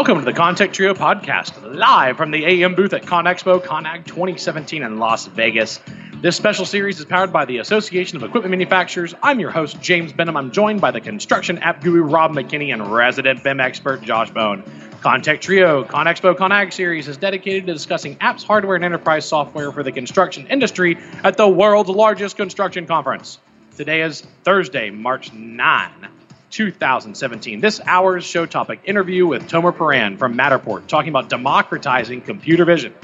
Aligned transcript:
Welcome 0.00 0.20
to 0.20 0.24
the 0.24 0.32
ConTech 0.32 0.72
Trio 0.72 0.94
podcast, 0.94 1.62
live 1.76 2.16
from 2.16 2.30
the 2.30 2.42
AEM 2.42 2.74
booth 2.74 2.94
at 2.94 3.06
Con 3.06 3.26
Expo 3.26 3.62
ConAgg 3.62 4.06
2017 4.06 4.82
in 4.82 4.98
Las 4.98 5.26
Vegas. 5.26 5.78
This 6.22 6.36
special 6.36 6.64
series 6.64 6.98
is 6.98 7.04
powered 7.04 7.34
by 7.34 7.44
the 7.44 7.58
Association 7.58 8.16
of 8.16 8.22
Equipment 8.22 8.50
Manufacturers. 8.50 9.14
I'm 9.22 9.40
your 9.40 9.50
host, 9.50 9.78
James 9.82 10.14
Benham. 10.14 10.38
I'm 10.38 10.52
joined 10.52 10.80
by 10.80 10.90
the 10.90 11.02
construction 11.02 11.58
app 11.58 11.82
guru, 11.82 12.00
Rob 12.02 12.32
McKinney, 12.32 12.72
and 12.72 12.90
resident 12.90 13.44
BIM 13.44 13.60
expert, 13.60 14.00
Josh 14.00 14.30
Bone. 14.30 14.62
ConTech 15.02 15.42
Trio 15.42 15.84
Con 15.84 16.06
Expo 16.06 16.34
ConAgg 16.34 16.72
series 16.72 17.06
is 17.06 17.18
dedicated 17.18 17.66
to 17.66 17.74
discussing 17.74 18.16
apps, 18.20 18.42
hardware, 18.42 18.76
and 18.76 18.84
enterprise 18.86 19.28
software 19.28 19.70
for 19.70 19.82
the 19.82 19.92
construction 19.92 20.46
industry 20.46 20.96
at 21.24 21.36
the 21.36 21.46
world's 21.46 21.90
largest 21.90 22.38
construction 22.38 22.86
conference. 22.86 23.38
Today 23.76 24.00
is 24.00 24.22
Thursday, 24.44 24.88
March 24.88 25.30
9, 25.34 26.08
2017. 26.50 27.60
This 27.60 27.80
hour's 27.84 28.24
show 28.24 28.44
topic 28.46 28.80
interview 28.84 29.26
with 29.26 29.48
Tomer 29.48 29.72
Poran 29.72 30.18
from 30.18 30.36
Matterport 30.36 30.86
talking 30.86 31.10
about 31.10 31.28
democratizing 31.28 32.22
computer 32.22 32.64
vision. 32.64 32.94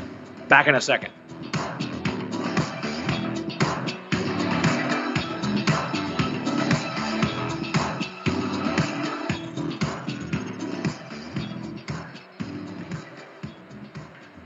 Back 0.48 0.66
in 0.66 0.74
a 0.74 0.80
second. 0.80 1.12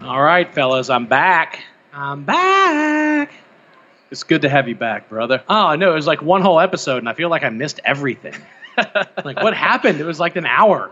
All 0.03 0.21
right, 0.21 0.53
fellas, 0.53 0.91
I'm 0.91 1.07
back. 1.07 1.63
I'm 1.93 2.25
back. 2.25 3.33
It's 4.11 4.25
good 4.25 4.43
to 4.43 4.49
have 4.49 4.67
you 4.67 4.75
back, 4.75 5.09
brother. 5.09 5.43
Oh 5.49 5.77
no, 5.77 5.93
it 5.93 5.95
was 5.95 6.07
like 6.07 6.21
one 6.21 6.43
whole 6.43 6.59
episode, 6.59 6.99
and 6.99 7.09
I 7.09 7.13
feel 7.13 7.29
like 7.29 7.45
I 7.45 7.51
missed 7.51 7.81
everything. 7.85 8.35
like 9.25 9.43
what 9.43 9.55
happened? 9.55 10.01
It 10.01 10.07
was 10.07 10.21
like 10.21 10.37
an 10.37 10.47
hour. 10.47 10.91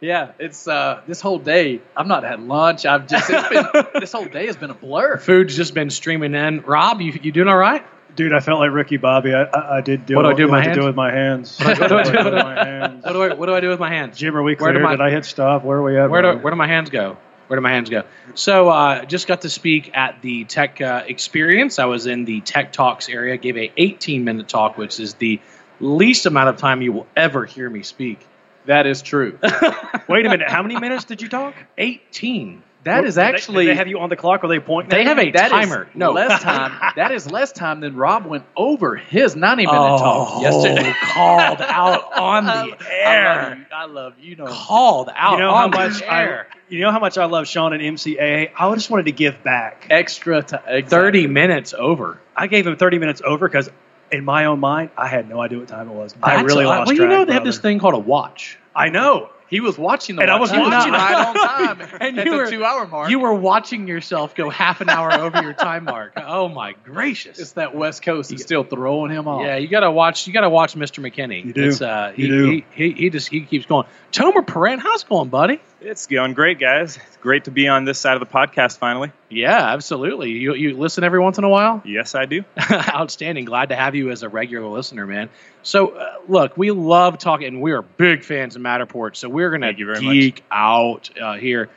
Yeah, 0.00 0.32
it's 0.38 0.68
uh, 0.68 1.00
this 1.06 1.20
whole 1.22 1.38
day. 1.38 1.80
I've 1.96 2.06
not 2.06 2.22
had 2.22 2.40
lunch. 2.40 2.84
I've 2.84 3.06
just 3.06 3.30
it's 3.30 3.48
been 3.48 3.84
this 4.00 4.12
whole 4.12 4.26
day 4.26 4.46
has 4.46 4.56
been 4.56 4.70
a 4.70 4.74
blur. 4.74 5.16
Food's 5.18 5.56
just 5.56 5.72
been 5.74 5.88
streaming 5.90 6.34
in. 6.34 6.60
Rob, 6.62 7.00
you 7.00 7.18
you 7.22 7.32
doing 7.32 7.48
all 7.48 7.56
right? 7.56 7.84
Dude, 8.14 8.32
I 8.32 8.40
felt 8.40 8.60
like 8.60 8.70
Ricky 8.72 8.96
Bobby. 8.98 9.34
I, 9.34 9.42
I, 9.44 9.76
I 9.78 9.80
did 9.80 10.06
do 10.06 10.16
What 10.16 10.22
do 10.22 10.28
I 10.28 10.34
do 10.34 10.42
with 10.44 10.50
my 10.52 10.62
hands? 10.62 10.76
do 10.78 10.84
with 10.86 10.94
my 10.96 11.12
hands. 11.12 11.58
What 11.58 11.76
do 11.78 11.82
I 11.96 12.02
do 12.02 12.12
with 12.12 12.24
with 12.24 12.34
my- 12.34 12.54
my 12.54 12.64
hands? 12.64 13.04
What 13.04 13.12
do 13.12 13.22
I 13.22 13.34
what 13.34 13.46
do 13.46 13.54
I 13.54 13.60
do 13.60 13.68
with 13.70 13.80
my 13.80 13.88
hands? 13.90 14.18
Jim, 14.18 14.36
are 14.36 14.42
we 14.42 14.52
Where 14.54 14.70
clear? 14.70 14.72
do 14.74 14.80
my- 14.80 14.90
Did 14.92 15.00
I 15.00 15.10
hit 15.10 15.24
stop? 15.24 15.64
Where 15.64 15.78
are 15.78 15.82
we 15.82 15.98
at? 15.98 16.10
Where 16.10 16.22
do 16.22 16.38
where 16.38 16.50
do 16.50 16.56
my 16.56 16.66
hands 16.68 16.90
go? 16.90 17.16
Where 17.46 17.56
do 17.56 17.62
my 17.62 17.70
hands 17.70 17.88
go? 17.90 18.02
So 18.34 18.68
uh, 18.68 19.04
just 19.04 19.28
got 19.28 19.42
to 19.42 19.48
speak 19.48 19.96
at 19.96 20.20
the 20.20 20.44
Tech 20.44 20.80
uh, 20.80 21.04
Experience. 21.06 21.78
I 21.78 21.84
was 21.84 22.06
in 22.06 22.24
the 22.24 22.40
Tech 22.40 22.72
Talks 22.72 23.08
area. 23.08 23.36
Gave 23.36 23.56
a 23.56 23.72
18 23.76 24.24
minute 24.24 24.48
talk, 24.48 24.76
which 24.76 24.98
is 24.98 25.14
the 25.14 25.40
least 25.80 26.26
amount 26.26 26.48
of 26.48 26.56
time 26.56 26.82
you 26.82 26.92
will 26.92 27.06
ever 27.16 27.44
hear 27.44 27.68
me 27.70 27.82
speak. 27.82 28.20
That 28.66 28.86
is 28.86 29.00
true. 29.02 29.38
Wait 30.08 30.26
a 30.26 30.28
minute. 30.30 30.48
How 30.50 30.62
many 30.62 30.78
minutes 30.78 31.04
did 31.04 31.22
you 31.22 31.28
talk? 31.28 31.54
18. 31.78 32.62
That 32.82 33.04
is 33.04 33.16
they- 33.16 33.22
actually 33.22 33.64
Did 33.66 33.72
they 33.72 33.76
have 33.78 33.88
you 33.88 33.98
on 33.98 34.10
the 34.10 34.16
clock? 34.16 34.44
Or 34.44 34.48
they 34.48 34.60
point. 34.60 34.90
They 34.90 35.02
have 35.04 35.18
a 35.18 35.30
that 35.32 35.46
is 35.46 35.50
timer. 35.50 35.88
No. 35.94 36.12
less 36.12 36.40
time. 36.42 36.72
That 36.96 37.10
is 37.12 37.28
less 37.30 37.50
time 37.52 37.80
than 37.80 37.96
Rob 37.96 38.26
went 38.26 38.44
over 38.56 38.94
his 38.96 39.34
ninety 39.36 39.66
minute 39.66 39.78
Oh, 39.80 39.98
talk 39.98 40.42
yesterday. 40.42 40.92
called 41.02 41.60
out 41.60 42.12
on 42.16 42.46
I- 42.48 42.66
the 42.70 42.76
I 42.84 42.90
air. 42.92 43.34
love 43.50 43.58
you. 43.58 43.64
I 43.72 43.84
love 43.86 44.14
you. 44.20 44.36
Know. 44.36 44.46
Called 44.46 45.10
out 45.14 45.32
You 45.32 45.38
know 45.38 45.54
how 45.54 45.64
on 45.64 45.70
much 45.72 45.98
the 45.98 46.06
I, 46.12 46.22
air. 46.22 46.46
you 46.68 46.80
know 46.80 46.90
how 46.92 47.00
much 47.00 47.18
I 47.18 47.24
love 47.26 47.46
Sean 47.48 47.72
and 47.72 47.82
MCA. 47.82 48.50
I 48.56 48.74
just 48.74 48.88
wanted 48.88 49.06
to 49.06 49.12
give 49.12 49.42
back. 49.42 49.86
Extra 49.90 50.42
time. 50.42 50.86
30 50.86 51.26
minutes 51.26 51.74
over. 51.76 52.20
I 52.36 52.46
gave 52.46 52.66
him 52.66 52.76
30 52.76 52.98
minutes 52.98 53.20
over 53.24 53.48
because 53.48 53.68
in 54.12 54.24
my 54.24 54.44
own 54.46 54.60
mind, 54.60 54.90
I 54.96 55.08
had 55.08 55.28
no 55.28 55.40
idea 55.40 55.58
what 55.58 55.68
time 55.68 55.88
it 55.88 55.94
was. 55.94 56.14
I 56.22 56.42
really 56.42 56.64
a- 56.64 56.68
lost 56.68 56.86
Well, 56.88 56.96
you 56.96 57.06
know 57.06 57.24
they 57.24 57.32
have 57.34 57.42
brother. 57.42 57.44
this 57.44 57.58
thing 57.58 57.78
called 57.78 57.94
a 57.94 57.98
watch. 57.98 58.58
I 58.74 58.88
know. 58.90 59.30
He 59.48 59.60
was 59.60 59.78
watching 59.78 60.16
the 60.16 60.22
And 60.22 60.30
I 60.32 60.40
was 60.40 60.50
He 60.50 60.58
watching 60.58 60.92
right 60.92 61.24
on 61.28 61.34
time 61.78 61.88
And 62.00 62.18
at 62.18 62.24
you 62.26 62.32
the 62.32 62.36
were- 62.36 62.50
two 62.50 62.64
hour 62.64 62.84
mark. 62.88 63.10
You 63.10 63.20
were 63.20 63.32
watching 63.32 63.86
yourself 63.86 64.34
go 64.34 64.50
half 64.50 64.80
an 64.80 64.88
hour 64.90 65.12
over 65.12 65.40
your 65.40 65.52
time 65.52 65.84
mark. 65.84 66.14
Oh 66.28 66.48
my 66.48 66.74
gracious! 66.84 67.38
It's 67.38 67.52
that 67.52 67.72
West 67.74 68.02
Coast 68.02 68.32
is 68.32 68.42
still 68.42 68.64
throwing 68.64 69.12
him 69.12 69.28
off. 69.28 69.42
Yeah, 69.42 69.56
you 69.56 69.68
gotta 69.68 69.90
watch. 69.90 70.26
You 70.26 70.32
gotta 70.32 70.50
watch 70.50 70.74
Mr. 70.74 71.00
McKinney. 71.00 71.44
You 71.44 71.52
do. 71.52 71.68
It's, 71.68 71.80
uh, 71.80 72.12
he, 72.16 72.22
You 72.22 72.28
do. 72.28 72.50
He, 72.50 72.64
he, 72.72 72.90
he 72.92 73.10
just 73.10 73.28
he 73.28 73.42
keeps 73.42 73.66
going. 73.66 73.86
Tomer 74.12 74.44
Poran, 74.44 74.80
how's 74.80 75.02
it 75.04 75.08
going, 75.08 75.28
buddy? 75.28 75.60
It's 75.86 76.08
going 76.08 76.32
great, 76.32 76.58
guys. 76.58 76.96
It's 76.96 77.16
great 77.18 77.44
to 77.44 77.52
be 77.52 77.68
on 77.68 77.84
this 77.84 78.00
side 78.00 78.14
of 78.14 78.20
the 78.20 78.26
podcast 78.26 78.78
finally. 78.78 79.12
Yeah, 79.28 79.72
absolutely. 79.72 80.30
You 80.30 80.54
you 80.54 80.76
listen 80.76 81.04
every 81.04 81.20
once 81.20 81.38
in 81.38 81.44
a 81.44 81.48
while. 81.48 81.80
Yes, 81.84 82.16
I 82.16 82.26
do. 82.26 82.42
Outstanding. 82.70 83.44
Glad 83.44 83.68
to 83.68 83.76
have 83.76 83.94
you 83.94 84.10
as 84.10 84.24
a 84.24 84.28
regular 84.28 84.66
listener, 84.66 85.06
man. 85.06 85.30
So, 85.62 85.90
uh, 85.90 86.16
look, 86.26 86.56
we 86.56 86.72
love 86.72 87.18
talking, 87.18 87.46
and 87.46 87.62
we 87.62 87.70
are 87.70 87.82
big 87.82 88.24
fans 88.24 88.56
of 88.56 88.62
Matterport. 88.62 89.14
So 89.14 89.28
we're 89.28 89.56
Thank 89.60 89.78
you 89.78 89.86
very 89.86 90.00
much. 90.00 90.12
geek 90.12 90.44
out 90.50 91.10
uh, 91.20 91.34
here. 91.34 91.70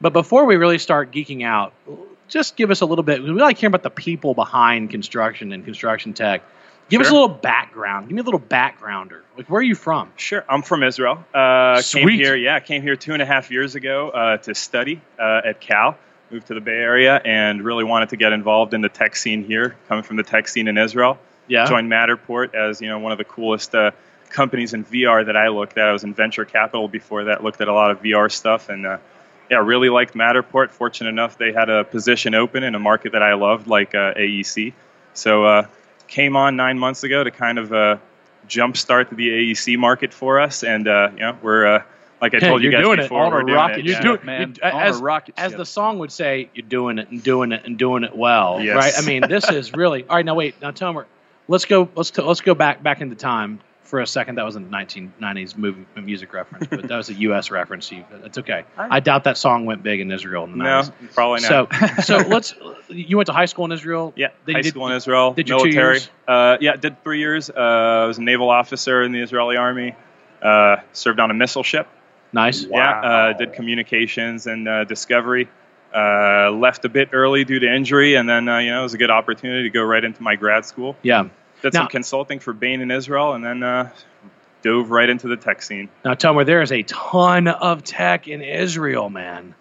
But 0.00 0.12
before 0.12 0.44
we 0.44 0.54
really 0.54 0.78
start 0.78 1.10
geeking 1.10 1.44
out, 1.44 1.72
just 2.28 2.54
give 2.54 2.70
us 2.70 2.80
a 2.80 2.86
little 2.86 3.02
bit. 3.02 3.24
We 3.24 3.30
like 3.30 3.58
hearing 3.58 3.72
about 3.72 3.82
the 3.82 3.90
people 3.90 4.34
behind 4.34 4.90
construction 4.90 5.52
and 5.52 5.64
construction 5.64 6.12
tech. 6.12 6.42
Give 6.88 7.00
us 7.00 7.08
a 7.08 7.12
little 7.12 7.28
background. 7.28 8.08
Give 8.08 8.14
me 8.16 8.20
a 8.20 8.24
little 8.24 8.40
backgrounder. 8.40 9.22
Like, 9.36 9.48
where 9.48 9.60
are 9.60 9.62
you 9.64 9.74
from? 9.74 10.12
Sure. 10.16 10.44
I'm 10.48 10.62
from 10.62 10.82
Israel. 10.82 11.24
Uh, 11.32 11.76
came 11.76 11.82
Sweet. 12.02 12.20
here, 12.20 12.36
yeah, 12.36 12.60
came 12.60 12.82
here 12.82 12.96
two 12.96 13.14
and 13.14 13.22
a 13.22 13.26
half 13.26 13.50
years 13.50 13.74
ago 13.74 14.10
uh, 14.10 14.36
to 14.38 14.54
study 14.54 15.00
uh, 15.18 15.40
at 15.44 15.60
Cal. 15.60 15.96
Moved 16.30 16.48
to 16.48 16.54
the 16.54 16.60
Bay 16.60 16.72
Area 16.72 17.20
and 17.24 17.62
really 17.64 17.84
wanted 17.84 18.10
to 18.10 18.16
get 18.16 18.32
involved 18.32 18.74
in 18.74 18.80
the 18.82 18.88
tech 18.90 19.16
scene 19.16 19.44
here. 19.44 19.76
Coming 19.88 20.02
from 20.04 20.16
the 20.16 20.22
tech 20.22 20.48
scene 20.48 20.68
in 20.68 20.76
Israel, 20.76 21.18
Yeah. 21.48 21.66
joined 21.66 21.90
Matterport 21.90 22.54
as 22.54 22.80
you 22.80 22.88
know 22.88 22.98
one 22.98 23.12
of 23.12 23.18
the 23.18 23.24
coolest 23.24 23.74
uh, 23.74 23.90
companies 24.30 24.74
in 24.74 24.84
VR 24.84 25.24
that 25.26 25.36
I 25.36 25.48
looked 25.48 25.78
at. 25.78 25.88
I 25.88 25.92
was 25.92 26.04
in 26.04 26.12
venture 26.14 26.44
capital 26.44 26.88
before 26.88 27.24
that. 27.24 27.42
Looked 27.42 27.60
at 27.62 27.68
a 27.68 27.72
lot 27.74 27.90
of 27.90 28.02
VR 28.02 28.30
stuff 28.30 28.68
and. 28.68 28.86
Uh, 28.86 28.98
yeah, 29.50 29.58
really 29.58 29.90
liked 29.90 30.14
Matterport. 30.14 30.70
Fortunate 30.70 31.10
enough, 31.10 31.36
they 31.36 31.52
had 31.52 31.68
a 31.68 31.84
position 31.84 32.34
open 32.34 32.62
in 32.62 32.74
a 32.74 32.78
market 32.78 33.12
that 33.12 33.22
I 33.22 33.34
loved, 33.34 33.66
like 33.66 33.94
uh, 33.94 34.14
AEC. 34.14 34.72
So 35.12 35.44
uh, 35.44 35.66
came 36.12 36.36
on 36.36 36.56
nine 36.56 36.78
months 36.78 37.02
ago 37.04 37.24
to 37.24 37.30
kind 37.30 37.58
of 37.58 37.72
uh, 37.72 37.96
jumpstart 38.48 39.08
the 39.16 39.28
AEC 39.28 39.78
market 39.78 40.12
for 40.12 40.38
us, 40.40 40.62
and 40.62 40.86
uh, 40.86 41.10
you 41.14 41.20
know 41.20 41.38
we're 41.42 41.66
uh, 41.76 41.82
like 42.20 42.34
I 42.34 42.38
Hey, 42.38 42.48
told 42.48 42.62
you 42.62 42.70
you're 42.70 42.80
guys 42.80 42.84
doing 42.86 42.98
it 43.00 43.02
before, 43.04 43.22
on 43.24 43.32
a 43.32 43.36
we're 43.36 43.42
doing 43.42 43.54
rocket 43.54 43.78
it. 43.78 43.84
You're 43.86 43.94
yeah. 43.96 44.02
doing 44.02 44.20
man. 44.24 44.54
you- 44.56 44.62
On 44.62 44.72
a 44.72 44.76
as, 44.84 45.00
rocket 45.00 45.34
as 45.38 45.50
ship. 45.52 45.58
the 45.58 45.64
song 45.66 45.98
would 46.00 46.12
say, 46.12 46.50
you're 46.54 46.66
doing 46.66 46.98
it 46.98 47.10
and 47.10 47.22
doing 47.22 47.50
it 47.52 47.62
and 47.64 47.78
doing 47.78 48.04
it 48.04 48.14
well, 48.14 48.60
Yes. 48.60 48.76
right? 48.76 48.92
I 48.96 49.06
mean, 49.06 49.28
this 49.28 49.48
is 49.50 49.72
really 49.72 50.04
all 50.08 50.16
right. 50.16 50.24
Now 50.24 50.34
wait, 50.34 50.54
now 50.60 50.70
Tomer, 50.70 51.06
let's 51.48 51.64
go. 51.64 51.88
Let's 51.96 52.10
t- 52.10 52.22
let's 52.22 52.42
go 52.42 52.54
back 52.54 52.82
back 52.82 53.00
into 53.00 53.16
time 53.16 53.60
for 53.92 54.00
a 54.00 54.06
second. 54.06 54.36
That 54.36 54.46
was 54.46 54.56
a 54.56 54.60
1990s 54.60 55.54
movie 55.54 55.84
music 55.96 56.32
reference, 56.32 56.66
but 56.66 56.88
that 56.88 56.96
was 56.96 57.10
a 57.10 57.14
U.S. 57.28 57.50
reference. 57.50 57.92
You, 57.92 58.06
that's 58.22 58.38
okay. 58.38 58.64
I 58.78 59.00
doubt 59.00 59.24
that 59.24 59.36
song 59.36 59.66
went 59.66 59.82
big 59.82 60.00
in 60.00 60.10
Israel 60.10 60.44
in 60.44 60.52
the 60.52 60.64
No, 60.64 60.80
90s. 60.80 61.12
probably 61.14 61.40
So 61.40 61.68
not. 61.70 62.04
so 62.04 62.18
so 62.22 62.26
let's. 62.26 62.54
You 62.88 63.18
went 63.18 63.26
to 63.26 63.34
high 63.34 63.44
school 63.44 63.66
in 63.66 63.72
Israel. 63.72 64.14
yeah, 64.16 64.28
Then 64.46 64.54
high 64.54 64.58
you 64.60 64.62
did- 64.62 64.70
school 64.70 64.86
in 64.88 64.94
Israel, 64.96 65.34
did 65.34 65.46
your 65.46 65.58
two 65.58 65.64
military. 65.66 65.94
years? 65.96 66.10
Uh, 66.26 66.56
yeah, 66.62 66.76
did 66.76 67.04
three 67.04 67.18
years. 67.18 67.50
Uh, 67.50 67.52
I 67.60 68.06
was 68.06 68.16
a 68.16 68.22
naval 68.22 68.48
officer 68.48 69.02
in 69.02 69.12
the 69.12 69.20
Israeli 69.20 69.58
army. 69.58 69.94
Uh, 70.40 70.76
served 70.94 71.20
on 71.20 71.30
a 71.30 71.34
missile 71.34 71.62
ship. 71.62 71.86
Nice. 72.32 72.64
Yeah, 72.64 73.00
uh, 73.00 73.32
did 73.34 73.52
communications 73.52 74.46
and 74.46 74.66
uh, 74.66 74.84
discovery. 74.84 75.50
Uh, 75.94 76.50
left 76.52 76.86
a 76.86 76.88
bit 76.88 77.10
early 77.12 77.44
due 77.44 77.58
to 77.58 77.66
injury, 77.70 78.14
and 78.14 78.26
then 78.26 78.48
uh, 78.48 78.56
you 78.58 78.70
know 78.70 78.80
it 78.80 78.84
was 78.84 78.94
a 78.94 78.98
good 78.98 79.10
opportunity 79.10 79.64
to 79.64 79.70
go 79.70 79.82
right 79.82 80.02
into 80.02 80.22
my 80.22 80.34
grad 80.36 80.64
school. 80.64 80.96
Yeah. 81.02 81.28
Did 81.62 81.74
Now- 81.74 81.80
some 81.80 81.88
consulting 81.88 82.38
for 82.40 82.52
Bain 82.52 82.80
in 82.80 82.90
Israel, 82.90 83.32
and 83.34 83.44
then 83.44 83.62
uh, 83.62 83.90
dove 84.62 84.90
right 84.90 85.08
into 85.08 85.28
the 85.28 85.36
tech 85.36 85.62
scene. 85.62 85.88
Now, 86.04 86.14
Tomer, 86.14 86.44
there 86.44 86.62
is 86.62 86.72
a 86.72 86.82
ton 86.82 87.48
of 87.48 87.82
tech 87.84 88.28
in 88.28 88.42
Israel, 88.42 89.08
man. 89.10 89.54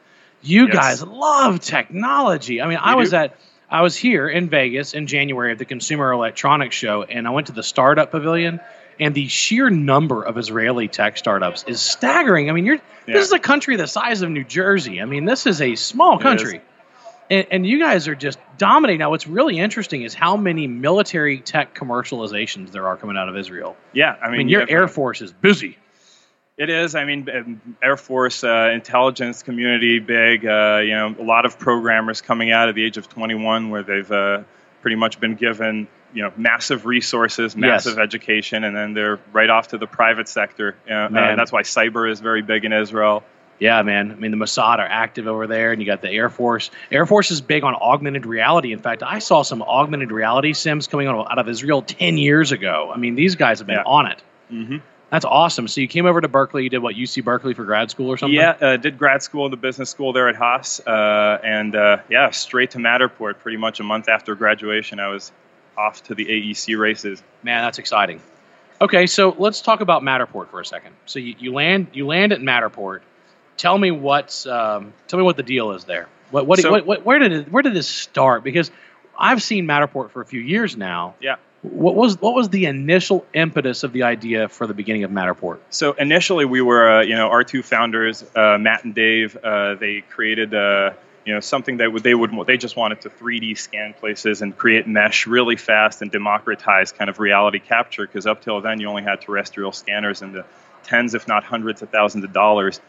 You 0.43 0.65
Yes. 0.67 0.73
guys 0.75 1.03
love 1.03 1.59
technology. 1.59 2.61
I 2.61 2.67
mean, 2.67 2.79
I 2.81 2.95
was 2.95 3.11
do. 3.11 3.17
at 3.17 3.37
I 3.69 3.83
was 3.83 3.95
here 3.95 4.27
in 4.27 4.49
Vegas 4.49 4.93
in 4.93 5.07
January 5.07 5.51
at 5.53 5.57
the 5.57 5.65
Consumer 5.65 6.11
Electronics 6.11 6.75
Show, 6.75 7.03
and 7.03 7.25
I 7.25 7.29
went 7.29 7.47
to 7.47 7.53
the 7.53 7.63
startup 7.63 8.11
pavilion, 8.11 8.59
and 8.99 9.15
the 9.15 9.27
sheer 9.29 9.69
number 9.69 10.23
of 10.23 10.37
Israeli 10.37 10.87
tech 10.89 11.17
startups 11.17 11.63
is 11.67 11.79
staggering. 11.79 12.49
I 12.49 12.53
mean, 12.53 12.65
you're 12.65 12.79
Yeah. 13.07 13.13
this 13.13 13.27
is 13.27 13.31
a 13.31 13.39
country 13.39 13.75
the 13.77 13.87
size 13.87 14.23
of 14.23 14.29
New 14.29 14.43
Jersey. 14.43 15.01
I 15.01 15.05
mean, 15.05 15.25
this 15.25 15.45
is 15.47 15.61
a 15.61 15.75
small 15.75 16.17
country. 16.19 16.61
And, 17.31 17.47
and 17.49 17.65
you 17.65 17.79
guys 17.79 18.09
are 18.09 18.15
just 18.15 18.37
dominating. 18.57 18.99
Now, 18.99 19.09
what's 19.09 19.25
really 19.25 19.57
interesting 19.57 20.01
is 20.03 20.13
how 20.13 20.35
many 20.35 20.67
military 20.67 21.39
tech 21.39 21.73
commercializations 21.73 22.71
there 22.71 22.87
are 22.87 22.97
coming 22.97 23.15
out 23.15 23.29
of 23.29 23.37
Israel. 23.37 23.77
Yeah, 23.93 24.17
I 24.21 24.25
I 24.25 24.29
mean, 24.29 24.39
mean, 24.39 24.49
your 24.49 24.69
Air 24.69 24.89
Force 24.89 25.21
is 25.21 25.31
busy. 25.31 25.77
It 26.57 26.69
is. 26.69 26.93
I 26.93 27.05
mean, 27.05 27.27
um, 27.33 27.77
Air 27.81 27.95
Force 27.95 28.43
uh, 28.43 28.71
intelligence 28.73 29.43
community 29.43 29.99
big. 29.99 30.45
Uh, 30.45 30.81
you 30.83 30.93
know, 30.93 31.15
a 31.17 31.23
lot 31.23 31.45
of 31.45 31.57
programmers 31.57 32.19
coming 32.19 32.51
out 32.51 32.67
at 32.67 32.75
the 32.75 32.83
age 32.83 32.97
of 32.97 33.07
21, 33.07 33.69
where 33.69 33.83
they've 33.83 34.11
uh, 34.11 34.43
pretty 34.81 34.97
much 34.97 35.21
been 35.21 35.35
given 35.35 35.87
you 36.13 36.23
know 36.23 36.33
massive 36.35 36.85
resources, 36.85 37.55
massive 37.55 37.97
education, 37.97 38.65
and 38.65 38.75
then 38.75 38.93
they're 38.93 39.19
right 39.31 39.49
off 39.49 39.69
to 39.69 39.77
the 39.77 39.87
private 39.87 40.27
sector. 40.27 40.75
Uh, 40.85 40.93
uh, 40.93 41.09
Man. 41.09 41.37
that's 41.37 41.53
why 41.53 41.61
cyber 41.61 42.11
is 42.11 42.19
very 42.19 42.41
big 42.41 42.65
in 42.65 42.73
Israel. 42.73 43.23
Yeah, 43.61 43.83
man. 43.83 44.11
I 44.11 44.15
mean, 44.15 44.31
the 44.31 44.37
Mossad 44.37 44.79
are 44.79 44.87
active 44.87 45.27
over 45.27 45.45
there, 45.45 45.71
and 45.71 45.79
you 45.79 45.85
got 45.85 46.01
the 46.01 46.09
Air 46.09 46.29
Force. 46.31 46.71
Air 46.91 47.05
Force 47.05 47.29
is 47.29 47.41
big 47.41 47.63
on 47.63 47.75
augmented 47.75 48.25
reality. 48.25 48.73
In 48.73 48.79
fact, 48.79 49.03
I 49.03 49.19
saw 49.19 49.43
some 49.43 49.61
augmented 49.61 50.11
reality 50.11 50.53
sims 50.53 50.87
coming 50.87 51.07
out 51.07 51.37
of 51.37 51.47
Israel 51.47 51.83
10 51.83 52.17
years 52.17 52.51
ago. 52.51 52.91
I 52.93 52.97
mean, 52.97 53.13
these 53.13 53.35
guys 53.35 53.59
have 53.59 53.67
been 53.67 53.75
Yeah. 53.77 53.83
on 53.85 54.07
it. 54.07 54.23
hmm 54.49 54.77
That's 55.11 55.25
awesome. 55.25 55.67
So 55.67 55.79
you 55.79 55.87
came 55.87 56.07
over 56.07 56.19
to 56.21 56.27
Berkeley. 56.27 56.63
You 56.63 56.69
did 56.69 56.79
what 56.79 56.95
UC 56.95 57.23
Berkeley 57.23 57.53
for 57.53 57.63
grad 57.63 57.91
school 57.91 58.07
or 58.09 58.17
something? 58.17 58.33
Yeah, 58.35 58.55
uh, 58.59 58.77
did 58.77 58.97
grad 58.97 59.21
school 59.21 59.45
in 59.45 59.51
the 59.51 59.57
business 59.57 59.89
school 59.91 60.11
there 60.11 60.27
at 60.27 60.35
Haas, 60.35 60.79
uh, 60.87 61.37
and 61.43 61.75
uh, 61.75 61.97
yeah, 62.09 62.31
straight 62.31 62.71
to 62.71 62.79
Matterport. 62.79 63.37
Pretty 63.39 63.57
much 63.57 63.79
a 63.79 63.83
month 63.83 64.09
after 64.09 64.33
graduation, 64.33 64.99
I 64.99 65.09
was 65.09 65.31
off 65.77 66.01
to 66.05 66.15
the 66.15 66.25
AEC 66.25 66.79
races. 66.79 67.21
Man, 67.43 67.61
that's 67.63 67.77
exciting. 67.77 68.21
Okay, 68.81 69.05
so 69.05 69.35
let's 69.37 69.61
talk 69.61 69.81
about 69.81 70.01
Matterport 70.01 70.47
for 70.47 70.59
a 70.61 70.65
second. 70.65 70.95
So 71.05 71.19
you, 71.19 71.35
you 71.37 71.53
land 71.53 71.87
you 71.93 72.07
land 72.07 72.31
at 72.33 72.39
Matterport. 72.39 73.01
Tell 73.61 73.77
me 73.77 73.91
what's 73.91 74.47
um, 74.47 74.91
tell 75.07 75.19
me 75.19 75.23
what 75.23 75.37
the 75.37 75.43
deal 75.43 75.73
is 75.73 75.83
there. 75.83 76.07
What 76.31 76.47
what, 76.47 76.57
So- 76.57 76.71
what, 76.71 76.87
what 76.87 77.05
where 77.05 77.19
did 77.19 77.31
it, 77.31 77.51
where 77.51 77.61
did 77.61 77.75
this 77.75 77.87
start? 77.87 78.43
Because 78.43 78.71
I've 79.15 79.43
seen 79.43 79.67
Matterport 79.67 80.09
for 80.09 80.19
a 80.19 80.25
few 80.25 80.39
years 80.39 80.75
now. 80.75 81.13
Yeah. 81.21 81.35
What 81.61 81.93
was 81.93 82.19
what 82.19 82.33
was 82.33 82.49
the 82.49 82.65
initial 82.65 83.23
impetus 83.35 83.83
of 83.83 83.93
the 83.93 84.01
idea 84.01 84.49
for 84.49 84.65
the 84.65 84.73
beginning 84.73 85.03
of 85.03 85.11
Matterport? 85.11 85.59
So 85.69 85.91
initially, 85.93 86.45
we 86.45 86.61
were, 86.61 86.89
uh, 86.89 87.01
you 87.03 87.13
know, 87.13 87.29
our 87.29 87.43
two 87.43 87.61
founders, 87.61 88.25
uh, 88.35 88.57
Matt 88.57 88.83
and 88.83 88.95
Dave. 88.95 89.37
Uh, 89.37 89.75
they 89.75 90.01
created, 90.09 90.55
uh, 90.55 90.93
you 91.23 91.35
know, 91.35 91.39
something 91.39 91.77
that 91.77 91.93
would 91.93 92.01
they 92.01 92.15
would 92.15 92.31
they 92.47 92.57
just 92.57 92.75
wanted 92.75 93.01
to 93.01 93.11
3D 93.11 93.59
scan 93.59 93.93
places 93.93 94.41
and 94.41 94.57
create 94.57 94.87
mesh 94.87 95.27
really 95.27 95.55
fast 95.55 96.01
and 96.01 96.11
democratize 96.11 96.91
kind 96.93 97.11
of 97.11 97.19
reality 97.19 97.59
capture 97.59 98.07
because 98.07 98.25
up 98.25 98.41
till 98.41 98.59
then 98.59 98.79
you 98.79 98.87
only 98.87 99.03
had 99.03 99.21
terrestrial 99.21 99.71
scanners 99.71 100.23
in 100.23 100.31
the 100.33 100.45
tens, 100.81 101.13
if 101.13 101.27
not 101.27 101.43
hundreds 101.43 101.83
of 101.83 101.91
thousands 101.91 102.23
of 102.23 102.33
dollars. 102.33 102.81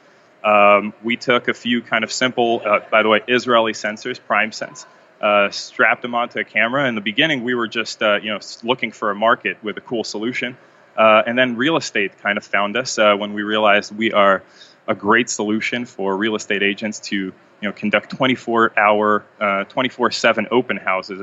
Um, 0.44 0.92
we 1.02 1.16
took 1.16 1.48
a 1.48 1.54
few 1.54 1.82
kind 1.82 2.04
of 2.04 2.12
simple, 2.12 2.62
uh, 2.64 2.80
by 2.90 3.02
the 3.02 3.08
way, 3.08 3.20
Israeli 3.28 3.72
sensors, 3.72 4.20
Prime 4.20 4.52
Sense. 4.52 4.86
Uh, 5.20 5.50
strapped 5.50 6.02
them 6.02 6.16
onto 6.16 6.40
a 6.40 6.44
camera. 6.44 6.88
In 6.88 6.96
the 6.96 7.00
beginning, 7.00 7.44
we 7.44 7.54
were 7.54 7.68
just 7.68 8.02
uh, 8.02 8.16
you 8.16 8.30
know 8.30 8.40
looking 8.64 8.90
for 8.90 9.10
a 9.10 9.14
market 9.14 9.62
with 9.62 9.76
a 9.76 9.80
cool 9.80 10.02
solution. 10.02 10.56
Uh, 10.96 11.22
and 11.24 11.38
then 11.38 11.56
real 11.56 11.76
estate 11.76 12.18
kind 12.18 12.36
of 12.36 12.44
found 12.44 12.76
us 12.76 12.98
uh, 12.98 13.14
when 13.14 13.32
we 13.32 13.42
realized 13.42 13.96
we 13.96 14.12
are 14.12 14.42
a 14.88 14.94
great 14.94 15.30
solution 15.30 15.86
for 15.86 16.16
real 16.16 16.34
estate 16.34 16.62
agents 16.62 16.98
to 16.98 17.16
you 17.16 17.32
know 17.62 17.72
conduct 17.72 18.10
24 18.10 18.76
hour, 18.76 19.24
24 19.68 20.10
7 20.10 20.48
open 20.50 20.76
houses 20.76 21.20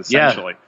Yeah. 0.56 0.60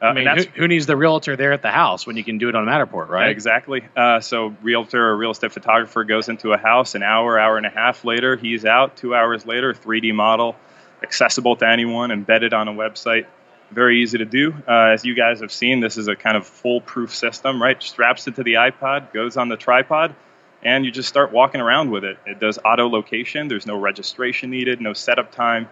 Uh, 0.00 0.06
I 0.06 0.12
mean, 0.12 0.26
who, 0.26 0.44
who 0.54 0.68
needs 0.68 0.86
the 0.86 0.96
realtor 0.96 1.34
there 1.34 1.52
at 1.52 1.62
the 1.62 1.70
house 1.70 2.06
when 2.06 2.16
you 2.16 2.22
can 2.22 2.38
do 2.38 2.48
it 2.48 2.54
on 2.54 2.64
Matterport, 2.66 3.08
right? 3.08 3.30
Exactly. 3.30 3.84
Uh, 3.96 4.20
so, 4.20 4.54
realtor 4.62 5.08
or 5.10 5.16
real 5.16 5.32
estate 5.32 5.52
photographer 5.52 6.04
goes 6.04 6.28
into 6.28 6.52
a 6.52 6.58
house 6.58 6.94
an 6.94 7.02
hour, 7.02 7.38
hour 7.38 7.56
and 7.56 7.66
a 7.66 7.70
half 7.70 8.04
later, 8.04 8.36
he's 8.36 8.64
out. 8.64 8.96
Two 8.96 9.14
hours 9.14 9.44
later, 9.44 9.74
3D 9.74 10.14
model, 10.14 10.54
accessible 11.02 11.56
to 11.56 11.68
anyone, 11.68 12.12
embedded 12.12 12.54
on 12.54 12.68
a 12.68 12.72
website. 12.72 13.26
Very 13.72 14.02
easy 14.02 14.18
to 14.18 14.24
do. 14.24 14.54
Uh, 14.66 14.92
as 14.92 15.04
you 15.04 15.14
guys 15.14 15.40
have 15.40 15.52
seen, 15.52 15.80
this 15.80 15.96
is 15.98 16.06
a 16.06 16.14
kind 16.14 16.36
of 16.36 16.46
foolproof 16.46 17.14
system, 17.14 17.60
right? 17.60 17.82
Straps 17.82 18.26
it 18.28 18.36
to 18.36 18.44
the 18.44 18.54
iPad, 18.54 19.12
goes 19.12 19.36
on 19.36 19.48
the 19.48 19.56
tripod, 19.56 20.14
and 20.62 20.84
you 20.84 20.92
just 20.92 21.08
start 21.08 21.32
walking 21.32 21.60
around 21.60 21.90
with 21.90 22.04
it. 22.04 22.18
It 22.24 22.38
does 22.38 22.58
auto 22.64 22.88
location. 22.88 23.48
There's 23.48 23.66
no 23.66 23.78
registration 23.78 24.50
needed, 24.50 24.80
no 24.80 24.92
setup 24.92 25.32
time, 25.32 25.68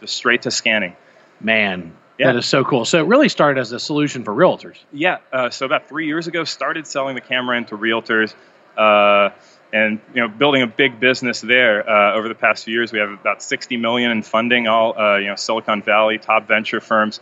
just 0.00 0.14
straight 0.14 0.42
to 0.42 0.50
scanning. 0.50 0.96
Man, 1.40 1.92
Yeah. 2.18 2.28
that 2.28 2.36
is 2.36 2.46
so 2.46 2.64
cool. 2.64 2.84
So 2.84 2.98
it 2.98 3.06
really 3.06 3.28
started 3.28 3.60
as 3.60 3.72
a 3.72 3.80
solution 3.80 4.24
for 4.24 4.32
realtors. 4.32 4.76
Yeah, 4.92 5.18
uh, 5.32 5.50
so 5.50 5.66
about 5.66 5.88
three 5.88 6.06
years 6.06 6.26
ago, 6.26 6.44
started 6.44 6.86
selling 6.86 7.14
the 7.14 7.20
camera 7.20 7.56
into 7.58 7.76
realtors, 7.76 8.34
uh, 8.76 9.30
and 9.72 10.00
you 10.14 10.22
know, 10.22 10.28
building 10.28 10.62
a 10.62 10.66
big 10.66 10.98
business 10.98 11.40
there. 11.40 11.88
Uh, 11.88 12.14
over 12.14 12.28
the 12.28 12.34
past 12.34 12.64
few 12.64 12.74
years, 12.74 12.92
we 12.92 13.00
have 13.00 13.10
about 13.10 13.42
60 13.42 13.76
million 13.76 14.10
in 14.10 14.22
funding, 14.22 14.66
all 14.66 14.98
uh, 14.98 15.16
you 15.16 15.26
know, 15.26 15.36
Silicon 15.36 15.82
Valley 15.82 16.18
top 16.18 16.48
venture 16.48 16.80
firms. 16.80 17.20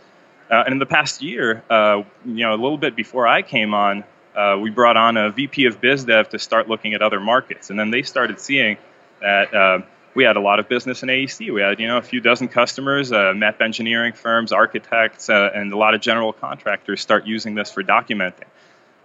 Uh, 0.49 0.63
and 0.65 0.73
in 0.73 0.79
the 0.79 0.85
past 0.85 1.21
year, 1.21 1.63
uh, 1.69 2.03
you 2.23 2.45
know, 2.45 2.51
a 2.51 2.59
little 2.61 2.77
bit 2.77 2.95
before 2.95 3.27
I 3.27 3.41
came 3.41 3.73
on, 3.73 4.03
uh, 4.35 4.57
we 4.61 4.69
brought 4.69 4.95
on 4.95 5.17
a 5.17 5.31
VP 5.31 5.65
of 5.65 5.81
biz 5.81 6.05
dev 6.05 6.29
to 6.29 6.39
start 6.39 6.69
looking 6.69 6.93
at 6.93 7.01
other 7.01 7.19
markets, 7.19 7.69
and 7.69 7.79
then 7.79 7.89
they 7.89 8.03
started 8.03 8.39
seeing 8.39 8.77
that. 9.21 9.83
We 10.15 10.23
had 10.23 10.37
a 10.37 10.39
lot 10.39 10.59
of 10.59 10.69
business 10.69 11.03
in 11.03 11.09
AEC. 11.09 11.53
We 11.53 11.61
had, 11.61 11.77
you 11.77 11.87
know, 11.87 11.97
a 11.97 12.01
few 12.01 12.21
dozen 12.21 12.47
customers, 12.47 13.11
uh, 13.11 13.33
MEP 13.33 13.61
engineering 13.61 14.13
firms, 14.13 14.53
architects, 14.53 15.29
uh, 15.29 15.51
and 15.53 15.73
a 15.73 15.77
lot 15.77 15.93
of 15.93 15.99
general 15.99 16.31
contractors 16.31 17.01
start 17.01 17.27
using 17.27 17.53
this 17.53 17.69
for 17.69 17.83
documenting. 17.83 18.47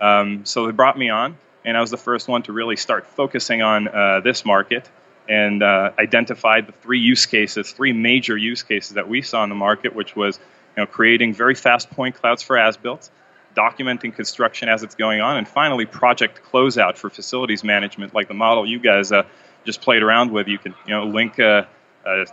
Um, 0.01 0.47
so 0.47 0.67
they 0.67 0.73
brought 0.73 0.97
me 0.97 1.11
on, 1.11 1.37
and 1.65 1.77
I 1.77 1.81
was 1.81 1.91
the 1.91 1.97
first 1.97 2.29
one 2.29 2.45
to 2.45 2.53
really 2.53 2.77
start 2.77 3.09
focusing 3.09 3.61
on 3.61 3.89
uh, 3.89 4.21
this 4.21 4.45
market 4.45 4.89
and 5.29 5.65
uh, 5.65 5.91
identified 5.99 6.69
the 6.69 6.73
three 6.73 7.01
use 7.01 7.27
cases, 7.27 7.73
three 7.73 7.93
major 7.93 8.37
use 8.37 8.62
cases 8.62 8.95
that 8.95 9.09
we 9.09 9.21
saw 9.21 9.43
in 9.43 9.49
the 9.49 9.57
market, 9.57 9.97
which 9.97 10.15
was, 10.15 10.39
you 10.77 10.83
know, 10.83 10.87
creating 10.87 11.35
very 11.35 11.57
fast 11.57 11.91
point 11.91 12.15
clouds 12.15 12.43
for 12.45 12.57
as-built, 12.57 13.11
documenting 13.57 14.15
construction 14.15 14.69
as 14.69 14.85
it's 14.85 14.95
going 14.95 15.21
on, 15.21 15.37
and 15.37 15.49
finally 15.49 15.87
project 15.87 16.41
closeout 16.53 16.97
for 16.97 17.11
facilities 17.11 17.65
management, 17.65 18.15
like 18.15 18.29
the 18.29 18.35
model 18.35 18.65
you 18.65 18.79
guys 18.79 19.11
uh, 19.11 19.25
just 19.65 19.81
played 19.81 20.03
around 20.03 20.31
with. 20.31 20.49
You 20.49 20.59
can, 20.59 20.75
you 20.87 20.95
know, 20.95 21.05
link 21.05 21.39
uh, 21.39 21.65
uh, 22.05 22.25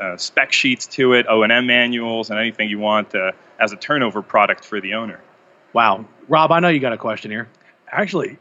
uh, 0.00 0.16
spec 0.16 0.52
sheets 0.52 0.86
to 0.86 1.14
it, 1.14 1.26
O&M 1.28 1.66
manuals, 1.66 2.30
and 2.30 2.38
anything 2.38 2.68
you 2.68 2.78
want 2.78 3.14
uh, 3.14 3.32
as 3.58 3.72
a 3.72 3.76
turnover 3.76 4.22
product 4.22 4.64
for 4.64 4.80
the 4.80 4.94
owner. 4.94 5.20
Wow. 5.72 6.06
Rob, 6.28 6.52
I 6.52 6.60
know 6.60 6.68
you 6.68 6.80
got 6.80 6.92
a 6.92 6.98
question 6.98 7.30
here. 7.30 7.48
Actually, 7.90 8.38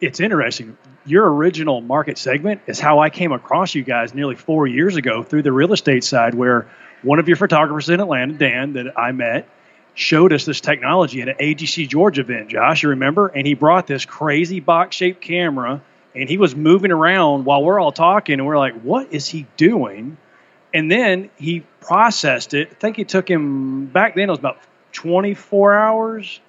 it's 0.00 0.20
interesting. 0.20 0.76
Your 1.06 1.32
original 1.32 1.80
market 1.80 2.18
segment 2.18 2.62
is 2.66 2.80
how 2.80 2.98
I 2.98 3.10
came 3.10 3.32
across 3.32 3.74
you 3.74 3.82
guys 3.82 4.14
nearly 4.14 4.34
four 4.34 4.66
years 4.66 4.96
ago 4.96 5.22
through 5.22 5.42
the 5.42 5.52
real 5.52 5.72
estate 5.72 6.04
side, 6.04 6.34
where 6.34 6.68
one 7.02 7.18
of 7.18 7.28
your 7.28 7.36
photographers 7.36 7.88
in 7.88 8.00
Atlanta, 8.00 8.34
Dan, 8.34 8.72
that 8.74 8.98
I 8.98 9.12
met, 9.12 9.48
showed 9.94 10.32
us 10.32 10.44
this 10.44 10.60
technology 10.60 11.22
at 11.22 11.28
an 11.28 11.36
AGC 11.36 11.88
Georgia 11.88 12.20
event. 12.20 12.48
Josh, 12.48 12.82
you 12.82 12.90
remember? 12.90 13.28
And 13.28 13.46
he 13.46 13.54
brought 13.54 13.86
this 13.86 14.04
crazy 14.04 14.60
box 14.60 14.96
shaped 14.96 15.20
camera 15.20 15.80
and 16.14 16.28
he 16.28 16.38
was 16.38 16.56
moving 16.56 16.90
around 16.90 17.44
while 17.44 17.62
we're 17.62 17.80
all 17.80 17.92
talking, 17.92 18.34
and 18.34 18.46
we're 18.46 18.58
like, 18.58 18.80
what 18.80 19.12
is 19.12 19.26
he 19.26 19.46
doing? 19.56 20.16
And 20.72 20.90
then 20.90 21.30
he 21.36 21.64
processed 21.80 22.54
it. 22.54 22.68
I 22.70 22.74
think 22.74 22.98
it 22.98 23.08
took 23.08 23.28
him 23.28 23.86
back 23.86 24.14
then, 24.14 24.28
it 24.28 24.30
was 24.30 24.38
about 24.38 24.58
24 24.92 25.74
hours. 25.74 26.40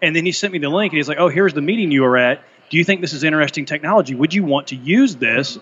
And 0.00 0.16
then 0.16 0.26
he 0.26 0.32
sent 0.32 0.52
me 0.52 0.58
the 0.58 0.68
link 0.68 0.92
and 0.92 0.98
he's 0.98 1.08
like, 1.08 1.18
oh, 1.18 1.28
here's 1.28 1.54
the 1.54 1.62
meeting 1.62 1.90
you 1.90 2.02
were 2.02 2.16
at. 2.16 2.42
Do 2.70 2.76
you 2.76 2.84
think 2.84 3.00
this 3.00 3.12
is 3.12 3.22
interesting 3.22 3.64
technology? 3.64 4.14
Would 4.14 4.34
you 4.34 4.42
want 4.42 4.68
to 4.68 4.76
use 4.76 5.16
this? 5.16 5.58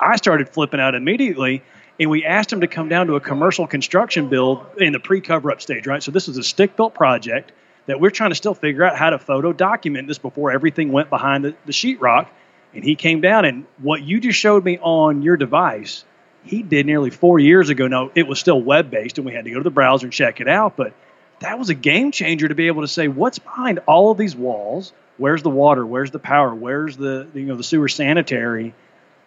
I 0.00 0.16
started 0.16 0.48
flipping 0.48 0.80
out 0.80 0.94
immediately. 0.94 1.62
And 1.98 2.10
we 2.10 2.24
asked 2.24 2.52
him 2.52 2.60
to 2.60 2.66
come 2.66 2.88
down 2.88 3.06
to 3.06 3.14
a 3.14 3.20
commercial 3.20 3.66
construction 3.66 4.28
build 4.28 4.66
in 4.78 4.92
the 4.92 5.00
pre 5.00 5.20
cover 5.20 5.50
up 5.50 5.62
stage, 5.62 5.86
right? 5.86 6.02
So 6.02 6.10
this 6.10 6.28
is 6.28 6.36
a 6.36 6.42
stick 6.42 6.76
built 6.76 6.94
project 6.94 7.52
that 7.86 8.00
we're 8.00 8.10
trying 8.10 8.30
to 8.30 8.36
still 8.36 8.54
figure 8.54 8.84
out 8.84 8.96
how 8.96 9.10
to 9.10 9.18
photo 9.18 9.52
document 9.52 10.08
this 10.08 10.18
before 10.18 10.50
everything 10.50 10.92
went 10.92 11.08
behind 11.08 11.44
the, 11.44 11.54
the 11.64 11.72
sheetrock. 11.72 12.28
And 12.74 12.84
he 12.84 12.94
came 12.94 13.20
down, 13.20 13.44
and 13.44 13.64
what 13.78 14.02
you 14.02 14.20
just 14.20 14.38
showed 14.38 14.64
me 14.64 14.78
on 14.80 15.22
your 15.22 15.36
device, 15.36 16.04
he 16.44 16.62
did 16.62 16.84
nearly 16.86 17.10
four 17.10 17.38
years 17.38 17.70
ago. 17.70 17.86
No, 17.86 18.10
it 18.14 18.26
was 18.26 18.38
still 18.38 18.60
web 18.60 18.90
based, 18.90 19.18
and 19.18 19.26
we 19.26 19.32
had 19.32 19.44
to 19.44 19.50
go 19.50 19.58
to 19.58 19.64
the 19.64 19.70
browser 19.70 20.06
and 20.06 20.12
check 20.12 20.40
it 20.40 20.48
out. 20.48 20.76
But 20.76 20.92
that 21.40 21.58
was 21.58 21.70
a 21.70 21.74
game 21.74 22.12
changer 22.12 22.48
to 22.48 22.54
be 22.54 22.66
able 22.66 22.82
to 22.82 22.88
say 22.88 23.08
what's 23.08 23.38
behind 23.38 23.80
all 23.86 24.10
of 24.10 24.18
these 24.18 24.36
walls. 24.36 24.92
Where's 25.16 25.42
the 25.42 25.50
water? 25.50 25.84
Where's 25.86 26.10
the 26.10 26.18
power? 26.18 26.54
Where's 26.54 26.96
the 26.96 27.26
you 27.34 27.46
know 27.46 27.56
the 27.56 27.64
sewer 27.64 27.88
sanitary? 27.88 28.74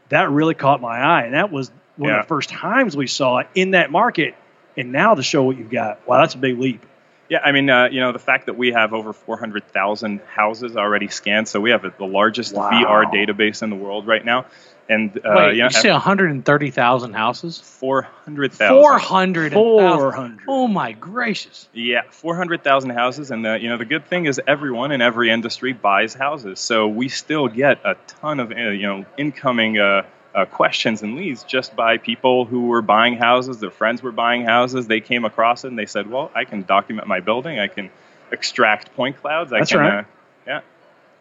That 0.09 0.29
really 0.29 0.53
caught 0.53 0.81
my 0.81 0.99
eye, 0.99 1.23
and 1.23 1.33
that 1.33 1.51
was 1.51 1.71
one 1.97 2.09
Yeah. 2.09 2.19
of 2.19 2.25
the 2.25 2.27
first 2.27 2.49
times 2.49 2.95
we 2.95 3.07
saw 3.07 3.39
it 3.39 3.47
in 3.55 3.71
that 3.71 3.91
market. 3.91 4.35
And 4.77 4.91
now 4.91 5.15
to 5.15 5.23
show 5.23 5.43
what 5.43 5.57
you've 5.57 5.71
got, 5.71 6.07
wow, 6.07 6.21
that's 6.21 6.35
a 6.35 6.37
big 6.37 6.57
leap. 6.57 6.85
Yeah, 7.29 7.39
I 7.43 7.51
mean, 7.51 7.69
uh, 7.69 7.89
you 7.91 8.01
know, 8.01 8.11
the 8.11 8.19
fact 8.19 8.47
that 8.47 8.57
we 8.57 8.71
have 8.71 8.91
over 8.91 9.13
400,000 9.13 10.19
houses 10.21 10.75
already 10.75 11.09
scanned, 11.09 11.47
so 11.47 11.61
we 11.61 11.69
have 11.69 11.83
the 11.83 12.05
largest 12.05 12.55
Wow. 12.55 12.71
VR 12.71 13.05
database 13.05 13.61
in 13.61 13.69
the 13.69 13.75
world 13.75 14.07
right 14.07 14.25
now, 14.25 14.45
and 14.89 15.15
uh, 15.17 15.33
Wait, 15.35 15.51
you 15.53 15.59
know, 15.59 15.65
you 15.65 15.69
say 15.69 15.91
130,000 15.91 17.13
houses? 17.13 17.59
400,000. 17.59 18.75
400. 18.75 19.53
400. 19.53 20.39
Oh 20.47 20.67
my 20.67 20.93
gracious. 20.93 21.69
Yeah, 21.71 22.01
400,000 22.09 22.89
houses, 22.89 23.29
and 23.29 23.45
the, 23.45 23.59
you 23.59 23.69
know 23.69 23.77
the 23.77 23.85
good 23.85 24.07
thing 24.07 24.25
is 24.25 24.41
everyone 24.47 24.91
in 24.91 25.01
every 25.01 25.29
industry 25.29 25.73
buys 25.73 26.15
houses, 26.15 26.59
so 26.59 26.87
we 26.87 27.09
still 27.09 27.47
get 27.47 27.85
a 27.85 27.95
ton 28.07 28.39
of 28.39 28.51
uh, 28.51 28.55
you 28.55 28.87
know 28.87 29.05
incoming 29.17 29.77
uh, 29.77 30.01
uh, 30.33 30.45
questions 30.45 31.01
and 31.01 31.15
leads 31.15 31.43
just 31.43 31.75
by 31.75 31.97
people 31.97 32.45
who 32.45 32.67
were 32.67 32.81
buying 32.81 33.17
houses. 33.17 33.59
Their 33.59 33.71
friends 33.71 34.03
were 34.03 34.11
buying 34.11 34.45
houses. 34.45 34.87
They 34.87 35.01
came 35.01 35.25
across 35.25 35.63
it 35.63 35.67
and 35.69 35.79
they 35.79 35.85
said, 35.85 36.09
"Well, 36.09 36.31
I 36.35 36.45
can 36.45 36.63
document 36.63 37.07
my 37.07 37.19
building. 37.19 37.59
I 37.59 37.67
can 37.67 37.89
extract 38.31 38.95
point 38.95 39.17
clouds. 39.17 39.51
I 39.51 39.59
That's 39.59 39.71
can." 39.71 39.79
right. 39.79 39.99
Uh, 39.99 40.03
yeah, 40.47 40.61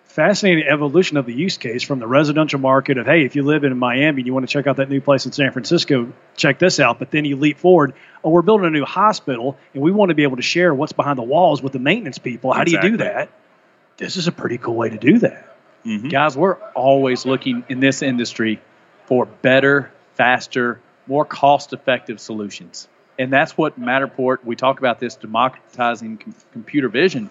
fascinating 0.05 0.65
evolution 0.65 1.17
of 1.17 1.27
the 1.27 1.33
use 1.35 1.59
case 1.59 1.83
from 1.83 1.99
the 1.99 2.07
residential 2.07 2.59
market 2.59 2.97
of 2.97 3.07
hey 3.07 3.25
if 3.25 3.37
you 3.37 3.43
live 3.43 3.63
in 3.63 3.77
miami 3.77 4.21
and 4.23 4.27
you 4.27 4.33
want 4.33 4.49
to 4.49 4.51
check 4.51 4.67
out 4.67 4.77
that 4.77 4.89
new 4.89 5.03
place 5.03 5.27
in 5.27 5.33
san 5.33 5.53
francisco 5.53 6.11
check 6.35 6.59
this 6.59 6.81
out 6.81 6.99
but 6.99 7.11
then 7.11 7.27
you 7.27 7.37
leap 7.37 7.59
forward 7.59 7.93
oh 8.25 8.31
we're 8.31 8.41
building 8.41 8.67
a 8.67 8.71
new 8.71 8.87
hospital 8.87 9.59
and 9.75 9.83
we 9.83 9.93
want 9.93 10.09
to 10.09 10.15
be 10.15 10.23
able 10.23 10.37
to 10.37 10.43
share 10.43 10.73
what's 10.73 10.93
behind 10.93 11.19
the 11.19 11.23
walls 11.23 11.63
with 11.63 11.75
the 11.75 11.79
maintenance 11.79 12.17
people 12.17 12.55
how 12.55 12.65
do 12.65 12.73
you 12.73 12.81
do 12.81 12.97
that 12.97 13.29
this 13.99 14.17
is 14.17 14.27
a 14.29 14.33
pretty 14.33 14.57
cool 14.57 14.77
way 14.77 14.89
to 14.89 14.97
do 14.97 15.19
that 15.19 15.49
Mhm. 15.85 16.11
Guys, 16.11 16.37
we're 16.37 16.57
always 16.75 17.25
looking 17.25 17.65
in 17.69 17.81
this 17.81 18.03
industry 18.03 18.61
for 19.09 19.25
better, 19.25 19.91
faster, 20.17 20.79
more 21.07 21.25
cost 21.25 21.73
effective 21.73 22.21
solutions. 22.21 22.89
And 23.19 23.33
that's 23.33 23.57
what 23.57 23.81
Matterport, 23.81 24.45
we 24.45 24.55
talk 24.55 24.79
about 24.79 25.01
this 25.01 25.17
democratizing 25.17 26.19
com- 26.19 26.35
computer 26.53 26.91
vision. 26.91 27.31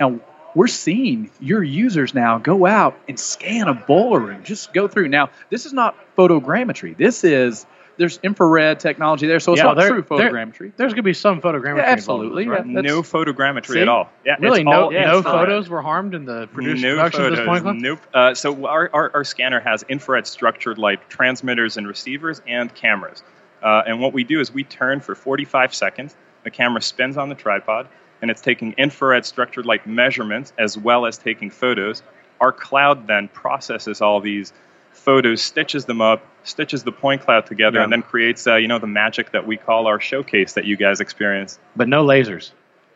And 0.00 0.20
we're 0.56 0.66
seeing 0.66 1.30
your 1.38 1.62
users 1.62 2.12
now 2.12 2.38
go 2.38 2.66
out 2.66 2.98
and 3.08 3.18
scan 3.18 3.68
a 3.68 3.74
boiler 3.74 4.18
room, 4.18 4.42
just 4.42 4.72
go 4.72 4.88
through. 4.88 5.08
Now, 5.08 5.30
this 5.48 5.64
is 5.64 5.72
not 5.72 5.96
photogrammetry. 6.16 6.96
This 6.96 7.22
is 7.22 7.66
there's 7.98 8.18
infrared 8.22 8.80
technology 8.80 9.26
there, 9.26 9.38
so 9.40 9.52
it's 9.52 9.58
Yeah, 9.58 9.64
not 9.64 9.76
there- 9.76 9.88
true 9.90 10.04
there- 10.16 10.30
photogrammetry. 10.30 10.72
There's 10.76 10.92
going 10.92 10.96
to 10.96 11.02
be 11.02 11.12
some 11.12 11.40
photogrammetry. 11.40 11.76
Yeah, 11.78 11.82
absolutely. 11.84 12.48
with 12.48 12.58
right? 12.58 12.66
Yeah, 12.66 12.80
no 12.80 13.02
photogrammetry 13.02 13.66
See? 13.74 13.80
at 13.80 13.88
all. 13.88 14.10
Yeah, 14.24 14.36
Really, 14.40 14.60
it's 14.60 14.64
no, 14.66 14.84
all 14.84 14.90
no 14.90 15.16
infrared. 15.18 15.24
photos 15.24 15.68
were 15.68 15.82
harmed 15.82 16.14
in 16.14 16.24
the 16.24 16.46
produce, 16.48 16.80
no 16.82 16.94
production 16.96 17.20
photos. 17.20 17.38
of 17.38 17.44
this 17.46 17.62
point. 17.62 17.80
Nope. 17.80 18.00
Uh, 18.14 18.34
so 18.34 18.66
our, 18.66 18.90
our, 18.92 19.10
our 19.14 19.24
scanner 19.24 19.60
has 19.60 19.84
infrared 19.88 20.26
structured 20.26 20.78
light 20.78 21.08
transmitters 21.10 21.76
and 21.76 21.86
receivers 21.86 22.40
and 22.46 22.74
cameras. 22.74 23.22
Uh, 23.62 23.82
and 23.86 24.00
what 24.00 24.12
we 24.12 24.24
do 24.24 24.40
is 24.40 24.52
we 24.52 24.64
turn 24.64 25.00
for 25.00 25.14
45 25.14 25.74
seconds. 25.74 26.16
The 26.44 26.50
camera 26.50 26.80
spins 26.82 27.16
on 27.16 27.28
the 27.28 27.34
tripod, 27.36 27.86
and 28.20 28.30
it's 28.30 28.40
taking 28.40 28.72
infrared 28.78 29.24
structured 29.24 29.66
light 29.66 29.86
measurements 29.86 30.52
as 30.58 30.76
well 30.76 31.06
as 31.06 31.18
taking 31.18 31.50
photos. 31.50 32.02
Our 32.40 32.50
cloud 32.52 33.06
then 33.06 33.28
processes 33.28 34.00
all 34.00 34.20
these 34.20 34.52
photos, 34.90 35.40
stitches 35.42 35.84
them 35.84 36.00
up, 36.00 36.26
stitches 36.44 36.82
the 36.84 36.92
point 36.92 37.22
cloud 37.22 37.46
together, 37.46 37.78
Yeah. 37.78 37.84
and 37.84 37.92
then 37.92 38.02
creates 38.02 38.46
uh, 38.46 38.56
you 38.56 38.68
know 38.68 38.78
the 38.78 38.86
magic 38.86 39.32
that 39.32 39.46
we 39.46 39.56
call 39.56 39.86
our 39.86 40.00
showcase 40.00 40.54
that 40.54 40.64
you 40.64 40.76
guys 40.76 41.00
experience. 41.00 41.58
But 41.76 41.88
no 41.88 42.04
lasers. 42.04 42.50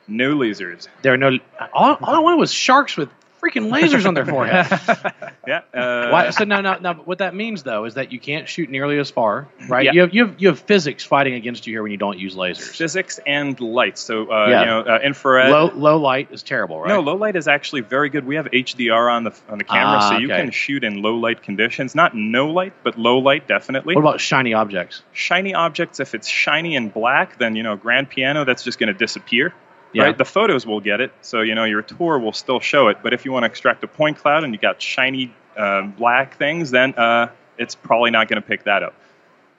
No 0.09 0.35
lasers. 0.37 0.87
There 1.03 1.13
are 1.15 1.17
no. 1.17 1.39
All, 1.73 1.97
all 2.03 2.15
I 2.15 2.19
wanted 2.21 2.39
was 2.39 2.53
sharks 2.53 2.97
with 2.97 3.09
freaking 3.43 3.71
lasers 3.71 4.07
on 4.07 4.15
their 4.15 4.27
forehead. 4.27 4.67
Yeah. 5.47 5.61
Uh, 5.73 6.11
Why, 6.11 6.31
so 6.31 6.43
no, 6.43 6.61
no, 6.61 6.77
no. 6.79 6.95
What 6.95 7.19
that 7.19 7.33
means 7.33 7.63
though 7.63 7.85
is 7.85 7.95
that 7.95 8.11
you 8.11 8.19
can't 8.19 8.49
shoot 8.49 8.69
nearly 8.69 8.99
as 8.99 9.13
far, 9.13 9.47
right? 9.69 9.85
Yeah. 9.85 9.93
You 9.93 10.01
have 10.01 10.13
you 10.15 10.27
have 10.27 10.35
you 10.41 10.49
have 10.49 10.59
physics 10.59 11.05
fighting 11.05 11.35
against 11.35 11.69
you 11.69 11.75
here 11.75 11.85
when 11.85 11.93
you 11.93 11.99
don't 11.99 12.19
use 12.19 12.35
lasers. 12.35 12.75
Physics 12.77 13.21
and 13.25 13.59
light. 13.61 13.97
So 13.97 14.29
uh, 14.29 14.49
Yeah. 14.49 14.61
you 14.61 14.67
know 14.67 14.81
uh, 14.81 14.99
infrared. 15.05 15.51
Low 15.53 15.71
low 15.73 15.99
light 15.99 16.33
is 16.33 16.43
terrible, 16.43 16.81
right? 16.81 16.89
No, 16.89 16.99
low 16.99 17.15
light 17.15 17.37
is 17.37 17.47
actually 17.47 17.83
very 17.83 18.09
good. 18.09 18.27
We 18.27 18.35
have 18.35 18.47
HDR 18.47 19.09
on 19.13 19.23
the 19.23 19.33
on 19.49 19.59
the 19.59 19.65
camera, 19.65 19.99
Ah, 20.01 20.09
so 20.11 20.19
you 20.19 20.27
okay. 20.33 20.43
can 20.43 20.51
shoot 20.51 20.83
in 20.83 21.01
low 21.01 21.15
light 21.15 21.45
conditions. 21.45 21.95
Not 21.95 22.17
no 22.17 22.51
light, 22.51 22.73
but 22.83 22.99
low 22.99 23.19
light 23.19 23.47
definitely. 23.47 23.95
What 23.95 24.01
about 24.01 24.21
shiny 24.21 24.53
objects? 24.53 25.03
shiny 25.13 25.55
objects? 25.55 26.01
If 26.01 26.17
it's 26.17 26.27
shiny 26.27 26.75
and 26.75 26.93
black, 26.93 27.39
then 27.39 27.55
you 27.55 27.63
know 27.63 27.77
grand 27.77 28.11
piano 28.11 28.45
that's 28.45 28.65
just 28.65 28.81
going 28.81 28.89
to 28.93 28.99
disappear. 28.99 29.55
Yeah. 29.93 30.05
Right? 30.05 30.19
The 30.19 30.25
photos 30.25 30.67
will 30.67 30.81
get 30.81 31.01
it, 31.01 31.13
so 31.23 31.41
you 31.41 31.55
know 31.55 31.65
your 31.65 31.83
tour 31.83 32.19
will 32.19 32.33
still 32.33 32.61
show 32.61 32.89
it. 32.89 32.99
But 33.03 33.15
if 33.15 33.25
you 33.25 33.33
want 33.33 33.45
to 33.45 33.47
extract 33.47 33.83
a 33.85 33.89
point 33.89 34.19
cloud 34.19 34.45
and 34.45 34.53
you 34.53 34.59
got 34.59 34.83
shiny 34.83 35.33
um, 35.57 35.93
black 35.93 36.37
things, 36.37 36.71
then 36.71 36.95
uh, 36.95 37.31
it's 37.57 37.75
probably 37.75 38.11
not 38.11 38.29
going 38.29 38.41
to 38.41 38.47
pick 38.47 38.65
that 38.65 38.83
up. 38.83 38.95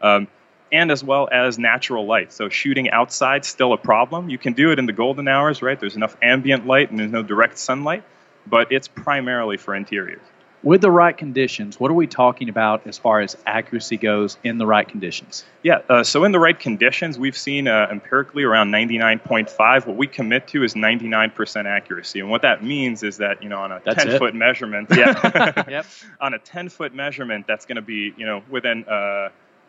Um, 0.01 0.27
and 0.72 0.91
as 0.91 1.03
well 1.03 1.29
as 1.31 1.57
natural 1.57 2.05
light. 2.05 2.34
So 2.34 2.50
shooting 2.50 2.89
outside 2.89 3.46
still 3.46 3.74
a 3.74 3.77
problem. 3.77 4.29
You 4.29 4.38
can 4.38 4.53
do 4.53 4.72
it 4.72 4.79
in 4.79 4.86
the 4.86 4.93
golden 4.93 5.27
hours, 5.27 5.62
right? 5.62 5.79
There's 5.79 5.96
enough 5.96 6.15
ambient 6.22 6.67
light 6.67 6.89
and 6.89 7.00
there's 7.00 7.12
no 7.12 7.24
direct 7.24 7.57
sunlight, 7.57 8.03
but 8.46 8.72
it's 8.72 8.88
primarily 8.88 9.57
for 9.57 9.75
interiors. 9.75 10.22
With 10.67 10.81
the 10.81 10.91
right 10.91 11.17
conditions, 11.17 11.79
what 11.79 11.89
are 11.91 11.93
we 11.93 12.07
talking 12.07 12.50
about 12.50 12.86
as 12.86 12.97
far 12.97 13.21
as 13.21 13.38
accuracy 13.45 13.95
goes 13.95 14.38
in 14.43 14.57
the 14.57 14.65
right 14.65 14.86
conditions? 14.86 15.45
Yeah, 15.63 15.79
uh, 15.88 16.03
so 16.03 16.25
in 16.25 16.33
the 16.33 16.39
right 16.39 16.59
conditions, 16.59 17.17
we've 17.17 17.38
seen 17.38 17.69
uh, 17.69 17.88
empirically 17.89 18.43
around 18.43 18.69
99.5. 18.69 19.88
What 19.88 19.95
we 19.95 20.07
commit 20.07 20.45
to 20.50 20.65
is 20.65 20.74
99% 20.74 21.65
accuracy, 21.67 22.19
and 22.19 22.29
what 22.29 22.41
that 22.41 22.65
means 22.65 23.01
is 23.01 23.15
that 23.15 23.41
you 23.41 23.47
know 23.47 23.62
on 23.62 23.71
a 23.71 23.81
That's 23.86 24.03
10 24.03 24.15
it? 24.15 24.19
foot 24.19 24.36
measurement, 24.36 24.89
yeah, 24.91 25.63
Yep. 25.69 25.86
on 26.19 26.33
a 26.33 26.39
10 26.39 26.67
foot 26.67 26.93
measurement, 26.93 27.47
that's 27.47 27.65
going 27.65 27.77
to 27.77 27.81
be 27.81 28.13
you 28.17 28.25
know 28.25 28.43
within 28.50 28.83
uh, 28.89 28.91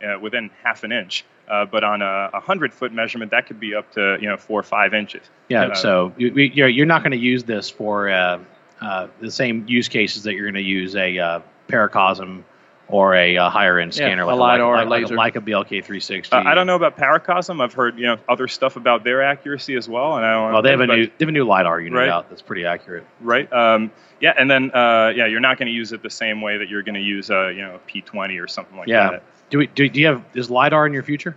uh, 0.03 0.19
within 0.21 0.51
half 0.65 0.83
an 0.83 0.91
inch. 0.91 1.25
Uh, 1.49 1.65
but 1.65 1.85
on 1.85 2.03
a 2.03 2.29
100 2.33 2.75
foot 2.75 2.93
measurement, 2.93 3.31
that 3.31 3.47
could 3.47 3.61
be 3.61 3.73
up 3.73 3.89
to 3.93 4.19
you 4.21 4.29
know 4.29 4.37
four 4.37 4.59
or 4.59 4.65
five 4.65 4.95
inches. 4.95 5.23
Yeah. 5.49 5.67
Uh, 5.67 5.75
so 5.77 6.13
you, 6.19 6.31
you're 6.33 6.69
you're 6.69 6.87
not 6.87 7.05
going 7.05 7.13
to 7.13 7.19
use 7.19 7.45
this 7.45 7.71
for 7.71 8.09
uh, 8.81 8.85
uh, 8.85 9.09
the 9.21 9.31
same 9.31 9.65
use 9.69 9.89
cases 9.89 10.23
that 10.25 10.35
you're 10.35 10.45
going 10.51 10.55
to 10.55 10.61
use 10.69 10.95
a 10.97 11.19
uh, 11.19 11.41
paracosm 11.69 12.43
or 12.89 13.15
a 13.15 13.37
uh, 13.37 13.51
higher 13.51 13.79
end 13.79 13.93
scanner 13.93 14.09
Yeah, 14.09 14.15
scanner 14.17 14.23
a 14.23 14.35
like 14.35 14.39
LiDAR 14.61 14.77
like, 14.77 14.89
like, 14.89 15.03
laser. 15.03 15.15
like 15.15 15.37
a 15.37 15.41
BLK 15.41 15.69
360. 15.85 16.35
Uh, 16.37 16.43
I 16.45 16.55
don't 16.55 16.67
know 16.67 16.75
about 16.77 16.97
Paracosm. 16.97 17.63
I've 17.63 17.75
heard 17.75 17.99
you 17.99 18.07
know 18.07 18.17
other 18.29 18.49
stuff 18.49 18.77
about 18.77 19.05
their 19.05 19.23
accuracy 19.23 19.77
as 19.77 19.89
well, 19.89 20.17
and 20.17 20.25
I 20.25 20.33
don't. 20.33 20.53
Well, 20.55 20.63
they 20.63 20.71
have 20.71 20.81
a 20.81 20.87
new 20.87 21.07
they 21.07 21.13
have 21.21 21.29
a 21.29 21.33
new 21.33 21.45
lidar 21.45 21.81
unit 21.81 21.99
Right. 21.99 22.09
out 22.09 22.31
that's 22.31 22.41
pretty 22.41 22.65
accurate. 22.65 23.05
right? 23.21 23.51
Um, 23.53 23.91
yeah, 24.21 24.33
and 24.39 24.51
then 24.51 24.71
uh, 24.73 25.13
yeah, 25.15 25.27
you're 25.27 25.39
not 25.41 25.59
going 25.59 25.67
to 25.69 25.73
use 25.73 25.93
it 25.93 26.03
the 26.03 26.09
same 26.11 26.41
way 26.41 26.57
that 26.57 26.69
you're 26.71 26.83
going 26.83 26.95
to 26.95 27.01
use 27.03 27.29
a 27.31 27.53
you 27.55 27.61
know 27.61 27.75
a 27.75 27.91
P20 27.91 28.43
or 28.43 28.49
something 28.49 28.77
like 28.79 28.89
Yeah. 28.89 29.11
that. 29.11 29.23
Do 29.51 29.59
we 29.59 29.67
do, 29.67 29.87
do 29.89 30.01
you 30.01 30.07
have 30.07 30.25
is 30.35 30.51
lidar 30.51 30.87
in 30.87 30.93
your 30.95 31.03
future? 31.03 31.37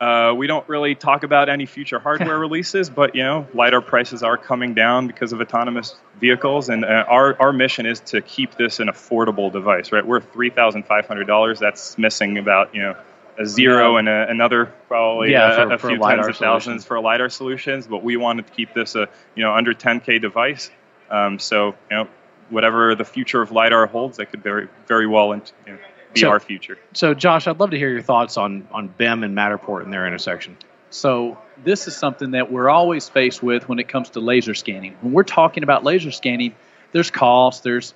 Uh, 0.00 0.34
we 0.36 0.46
don't 0.46 0.68
really 0.68 0.94
talk 0.94 1.22
about 1.22 1.48
any 1.48 1.66
future 1.66 1.98
hardware 1.98 2.38
releases, 2.48 2.90
but 2.90 3.14
you 3.14 3.22
know, 3.22 3.46
lidar 3.54 3.80
prices 3.80 4.22
are 4.22 4.36
coming 4.36 4.74
down 4.74 5.06
because 5.06 5.32
of 5.32 5.40
autonomous 5.40 5.94
vehicles, 6.20 6.68
and 6.68 6.84
uh, 6.84 7.04
our 7.08 7.40
our 7.40 7.52
mission 7.52 7.86
is 7.86 8.00
to 8.00 8.20
keep 8.20 8.56
this 8.56 8.80
an 8.80 8.88
affordable 8.88 9.50
device. 9.52 9.92
Right, 9.92 10.04
we're 10.04 10.20
three 10.20 10.50
thousand 10.50 10.84
five 10.86 11.06
hundred 11.06 11.26
dollars. 11.26 11.58
That's 11.60 11.96
missing 11.96 12.38
about 12.38 12.74
you 12.74 12.82
know 12.82 12.96
a 13.38 13.46
zero 13.46 13.92
Yeah. 13.94 13.98
and 14.00 14.08
a, 14.08 14.28
another 14.30 14.66
probably 14.88 15.30
Yeah, 15.32 15.44
uh, 15.46 15.54
for- 15.68 15.74
a 15.74 15.78
for 15.78 15.88
few 15.88 15.98
LiDAR 15.98 16.24
tens 16.24 16.36
of 16.36 16.40
thousands 16.40 16.62
solutions. 16.64 16.84
for 16.86 17.00
lidar 17.00 17.28
solutions. 17.30 17.86
But 17.86 18.02
we 18.02 18.16
wanted 18.16 18.46
to 18.48 18.52
keep 18.52 18.74
this 18.74 18.96
a 18.96 19.08
you 19.36 19.42
know 19.44 19.54
under 19.54 19.72
10k 19.74 20.20
device. 20.20 20.70
Um, 21.08 21.38
so 21.38 21.68
you 21.90 21.96
know, 21.96 22.08
whatever 22.50 22.94
the 22.96 23.04
future 23.04 23.40
of 23.42 23.52
lidar 23.52 23.86
holds, 23.86 24.16
that 24.18 24.26
could 24.26 24.42
very 24.42 24.68
very 24.86 25.06
well 25.06 25.32
into, 25.32 25.52
you 25.66 25.72
know, 25.74 25.78
be 26.14 26.20
So- 26.20 26.30
our 26.30 26.40
future. 26.40 26.78
So, 26.92 27.14
Josh, 27.14 27.46
I'd 27.46 27.60
love 27.60 27.70
to 27.70 27.78
hear 27.78 27.90
your 27.90 28.02
thoughts 28.02 28.36
on 28.36 28.66
on 28.72 28.88
BIM 28.88 29.24
and 29.24 29.36
Matterport 29.36 29.82
and 29.82 29.92
their 29.92 30.06
intersection. 30.06 30.56
So 30.90 31.38
this 31.64 31.88
is 31.88 31.96
something 31.96 32.32
that 32.32 32.52
we're 32.52 32.70
always 32.70 33.08
faced 33.08 33.42
with 33.42 33.68
when 33.68 33.80
it 33.80 33.88
comes 33.88 34.10
to 34.10 34.20
laser 34.20 34.54
scanning. 34.54 34.96
When 35.00 35.12
we're 35.12 35.24
talking 35.24 35.64
about 35.64 35.82
laser 35.82 36.12
scanning, 36.12 36.54
there's 36.92 37.10
cost, 37.10 37.64
there's 37.64 37.94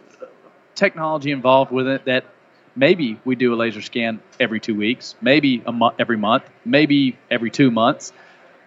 technology 0.75 1.31
involved 1.31 1.71
with 1.71 1.87
it 1.87 2.05
that 2.07 2.25
maybe 2.75 3.21
we 3.25 3.37
do 3.37 3.55
a 3.55 3.57
laser 3.57 3.83
scan 3.83 4.21
every 4.41 4.59
two 4.59 4.75
weeks, 4.75 5.15
maybe 5.21 5.63
a 5.65 5.73
mo- 5.73 5.95
every 5.99 6.17
month, 6.17 6.45
maybe 6.65 7.17
every 7.31 7.51
two 7.51 7.71
months. 7.71 8.13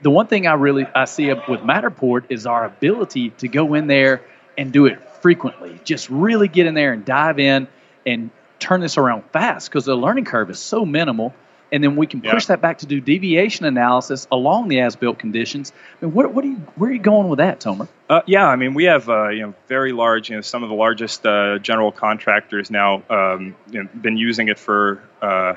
The 0.02 0.10
one 0.10 0.28
thing 0.28 0.48
I 0.48 0.54
really 0.54 0.86
I 0.96 1.06
see 1.06 1.28
with 1.32 1.62
Matterport 1.62 2.26
is 2.30 2.46
our 2.46 2.66
ability 2.66 3.32
to 3.40 3.48
go 3.48 3.74
in 3.74 3.88
there 3.88 4.22
and 4.58 4.72
do 4.72 4.86
it 4.86 5.02
frequently. 5.22 5.80
Just 5.84 6.10
really 6.10 6.48
get 6.48 6.68
in 6.68 6.74
there 6.74 6.94
and 6.94 7.04
dive 7.06 7.38
in 7.40 7.68
and 8.06 8.32
turn 8.62 8.80
this 8.80 8.98
around 8.98 9.24
fast 9.34 9.70
because 9.70 9.86
the 9.86 9.96
learning 9.96 10.26
curve 10.26 10.50
is 10.50 10.60
so 10.60 10.86
minimal. 10.86 11.34
And 11.74 11.82
then 11.82 11.96
we 11.96 12.06
can 12.06 12.20
push 12.20 12.44
Yeah. 12.44 12.56
that 12.56 12.62
back 12.62 12.80
to 12.80 12.86
do 12.86 13.00
deviation 13.00 13.66
analysis 13.66 14.28
along 14.30 14.68
the 14.68 14.82
as-built 14.82 15.18
conditions. 15.20 15.72
I 16.02 16.06
mean, 16.06 16.14
what, 16.14 16.34
what 16.34 16.44
are 16.44 16.50
you, 16.50 16.58
where 16.76 16.90
are 16.90 16.94
you 16.94 17.00
going 17.00 17.30
with 17.30 17.38
that, 17.38 17.62
Tomer? 17.62 17.88
Uh, 18.10 18.22
yeah, 18.26 18.46
I 18.46 18.58
mean, 18.58 18.74
we 18.74 18.84
have 18.86 19.08
uh, 19.10 19.30
you 19.30 19.44
know 19.44 19.54
very 19.70 19.94
large, 19.94 20.30
you 20.30 20.36
know, 20.36 20.42
some 20.42 20.64
of 20.64 20.70
the 20.70 20.76
largest 20.76 21.26
uh, 21.26 21.60
general 21.60 21.94
contractors 21.94 22.70
now 22.72 23.04
um, 23.10 23.56
you 23.72 23.84
know, 23.84 23.90
been 24.02 24.18
using 24.18 24.50
it 24.50 24.60
for 24.60 25.02
uh, 25.22 25.54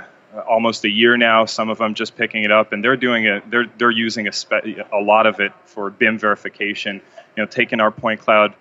almost 0.48 0.84
a 0.84 0.88
year 0.88 1.16
now. 1.16 1.46
Some 1.46 1.68
of 1.68 1.78
them 1.78 1.94
just 1.94 2.16
picking 2.16 2.44
it 2.44 2.52
up, 2.52 2.72
and 2.72 2.84
they're 2.84 2.96
doing 2.96 3.24
it. 3.24 3.50
They're 3.50 3.66
they're 3.76 3.90
using 3.90 4.28
a, 4.28 4.32
spe- 4.32 4.78
a 4.92 5.00
lot 5.00 5.26
of 5.26 5.40
it 5.40 5.50
for 5.64 5.90
BIM 5.90 6.20
verification. 6.20 7.00
You 7.36 7.42
know, 7.42 7.46
taking 7.48 7.80
our 7.80 7.90
point 7.90 8.20
cloud 8.20 8.54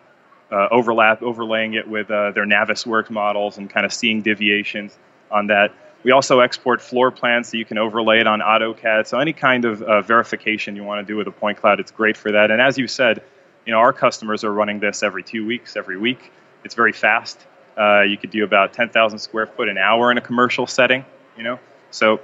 uh, 0.54 0.68
overlap, 0.70 1.24
overlaying 1.24 1.74
it 1.74 1.88
with 1.88 2.12
uh, 2.12 2.32
their 2.32 2.46
Navisworks 2.46 3.10
models, 3.10 3.58
and 3.58 3.70
kind 3.70 3.86
of 3.86 3.92
seeing 3.92 4.22
deviations 4.22 4.96
on 5.32 5.48
that. 5.48 5.74
We 6.04 6.12
also 6.12 6.42
export 6.42 6.82
floor 6.82 7.12
plans 7.12 7.50
so 7.50 7.58
you 7.58 7.66
can 7.66 7.78
overlay 7.78 8.20
it 8.20 8.28
on 8.28 8.42
AutoCAD. 8.42 9.08
So 9.08 9.20
any 9.20 9.34
kind 9.34 9.66
of 9.66 9.82
uh, 9.82 10.02
verification 10.02 10.76
you 10.76 10.84
want 10.84 11.06
to 11.06 11.12
do 11.12 11.18
with 11.18 11.28
a 11.28 11.32
point 11.32 11.58
cloud, 11.58 11.80
it's 11.80 11.92
great 11.92 12.18
for 12.18 12.32
that. 12.34 12.52
And 12.52 12.62
as 12.62 12.78
you 12.78 12.88
said, 12.88 13.24
you 13.66 13.72
know 13.72 13.80
our 13.80 13.94
customers 13.94 14.44
are 14.44 14.54
running 14.54 14.80
this 14.80 15.02
every 15.02 15.24
two 15.24 15.46
weeks, 15.46 15.76
every 15.76 15.98
week. 15.98 16.32
It's 16.64 16.76
very 16.76 16.94
fast. 16.94 17.40
Uh, 17.78 18.02
you 18.02 18.18
could 18.18 18.30
do 18.30 18.44
about 18.44 18.74
10,000 18.74 19.18
square 19.18 19.48
foot 19.48 19.68
an 19.68 19.78
hour 19.78 20.12
in 20.12 20.18
a 20.18 20.22
commercial 20.22 20.68
setting. 20.68 21.06
You 21.38 21.44
know, 21.44 21.60
so 21.90 22.20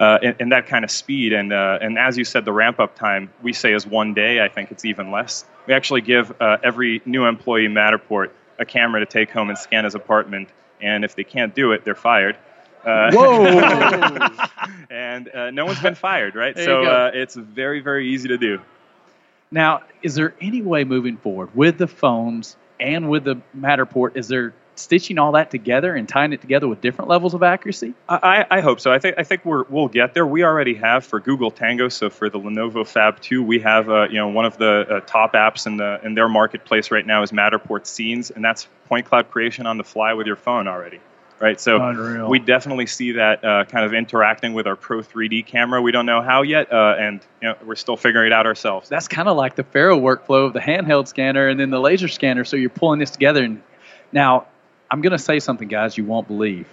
uh, 0.00 0.18
in, 0.22 0.36
in 0.40 0.48
that 0.50 0.66
kind 0.66 0.84
of 0.84 0.90
speed, 0.90 1.32
and 1.32 1.52
uh, 1.52 1.78
and 1.80 1.98
as 1.98 2.16
you 2.16 2.24
said, 2.24 2.44
the 2.44 2.52
ramp 2.52 2.78
up 2.78 2.94
time 2.94 3.30
we 3.42 3.52
say 3.52 3.72
is 3.72 3.86
one 3.86 4.14
day. 4.14 4.40
I 4.42 4.48
think 4.48 4.70
it's 4.70 4.84
even 4.84 5.10
less. 5.10 5.44
We 5.66 5.74
actually 5.74 6.02
give 6.02 6.32
uh, 6.40 6.58
every 6.62 7.02
new 7.04 7.26
employee 7.26 7.64
in 7.64 7.74
Matterport 7.74 8.30
a 8.58 8.64
camera 8.64 9.00
to 9.00 9.06
take 9.06 9.30
home 9.30 9.48
and 9.48 9.58
scan 9.58 9.84
his 9.84 9.94
apartment, 9.94 10.48
and 10.80 11.04
if 11.04 11.16
they 11.16 11.24
can't 11.24 11.54
do 11.54 11.72
it, 11.72 11.84
they're 11.84 11.94
fired. 11.94 12.36
Uh, 12.84 13.10
Whoa! 13.12 14.46
and 14.90 15.28
uh, 15.34 15.50
no 15.50 15.66
one's 15.66 15.80
been 15.80 15.96
fired, 15.96 16.36
right? 16.36 16.54
There 16.54 16.64
so 16.64 16.84
uh, 16.84 17.10
it's 17.12 17.34
very, 17.34 17.80
very 17.80 18.08
easy 18.08 18.28
to 18.28 18.38
do. 18.38 18.60
now, 19.50 19.82
is 20.02 20.14
there 20.14 20.34
any 20.40 20.62
way 20.62 20.84
moving 20.84 21.16
forward 21.16 21.54
with 21.56 21.76
the 21.76 21.88
phones 21.88 22.56
and 22.78 23.10
with 23.10 23.24
the 23.24 23.40
Matterport? 23.56 24.16
Is 24.16 24.28
there 24.28 24.54
stitching 24.78 25.18
all 25.18 25.32
that 25.32 25.50
together 25.50 25.94
and 25.94 26.08
tying 26.08 26.32
it 26.32 26.40
together 26.40 26.68
with 26.68 26.80
different 26.80 27.08
levels 27.08 27.34
of 27.34 27.42
accuracy? 27.42 27.94
I, 28.08 28.16
I 28.50 28.58
I 28.58 28.60
hope 28.60 28.80
so. 28.80 28.92
I 28.92 28.98
think 28.98 29.16
I 29.18 29.24
think 29.24 29.44
we're, 29.44 29.64
we'll 29.64 29.88
get 29.88 30.14
there. 30.14 30.26
We 30.26 30.44
already 30.44 30.74
have 30.74 31.04
for 31.04 31.20
Google 31.20 31.50
Tango. 31.50 31.88
So 31.88 32.10
for 32.10 32.30
the 32.30 32.38
Lenovo 32.38 32.84
Phab 32.84 33.20
2, 33.20 33.42
we 33.42 33.58
have 33.60 33.88
uh, 33.90 34.08
you 34.08 34.16
know 34.16 34.28
one 34.28 34.44
of 34.44 34.56
the 34.58 34.86
uh, 34.88 35.00
top 35.00 35.34
apps 35.34 35.66
in 35.66 35.76
the 35.76 36.00
in 36.04 36.14
their 36.14 36.28
marketplace 36.28 36.90
right 36.90 37.06
now 37.06 37.22
is 37.22 37.32
Matterport 37.32 37.86
Scenes, 37.86 38.30
and 38.30 38.44
that's 38.44 38.68
point 38.86 39.06
cloud 39.06 39.30
creation 39.30 39.66
on 39.66 39.76
the 39.76 39.84
fly 39.84 40.14
with 40.14 40.26
your 40.26 40.36
phone 40.36 40.66
already. 40.68 41.00
right? 41.40 41.60
So 41.60 41.80
Unreal. 41.80 42.28
we 42.28 42.38
definitely 42.38 42.86
see 42.86 43.12
that 43.12 43.44
uh, 43.44 43.64
kind 43.66 43.84
of 43.84 43.94
interacting 43.94 44.54
with 44.54 44.66
our 44.66 44.76
Pro 44.76 45.00
3D 45.00 45.46
camera. 45.46 45.80
We 45.80 45.92
don't 45.92 46.06
know 46.06 46.22
how 46.22 46.42
yet, 46.42 46.72
uh, 46.72 46.96
and 46.98 47.20
you 47.40 47.48
know, 47.48 47.56
we're 47.64 47.76
still 47.76 47.96
figuring 47.96 48.26
it 48.26 48.32
out 48.32 48.46
ourselves. 48.46 48.88
That's 48.88 49.08
kind 49.08 49.28
of 49.28 49.36
like 49.36 49.54
the 49.54 49.64
Faro 49.64 49.98
workflow 49.98 50.46
of 50.46 50.52
the 50.52 50.60
handheld 50.60 51.08
scanner 51.08 51.48
and 51.48 51.58
then 51.58 51.70
the 51.70 51.80
laser 51.80 52.08
scanner. 52.08 52.44
So 52.44 52.56
you're 52.56 52.70
pulling 52.70 52.98
this 52.98 53.10
together. 53.10 53.44
And 53.44 53.62
now 54.12 54.46
I'm 54.90 55.00
going 55.00 55.12
to 55.12 55.18
say 55.18 55.38
something, 55.40 55.68
guys, 55.68 55.96
you 55.96 56.04
won't 56.04 56.26
believe. 56.28 56.68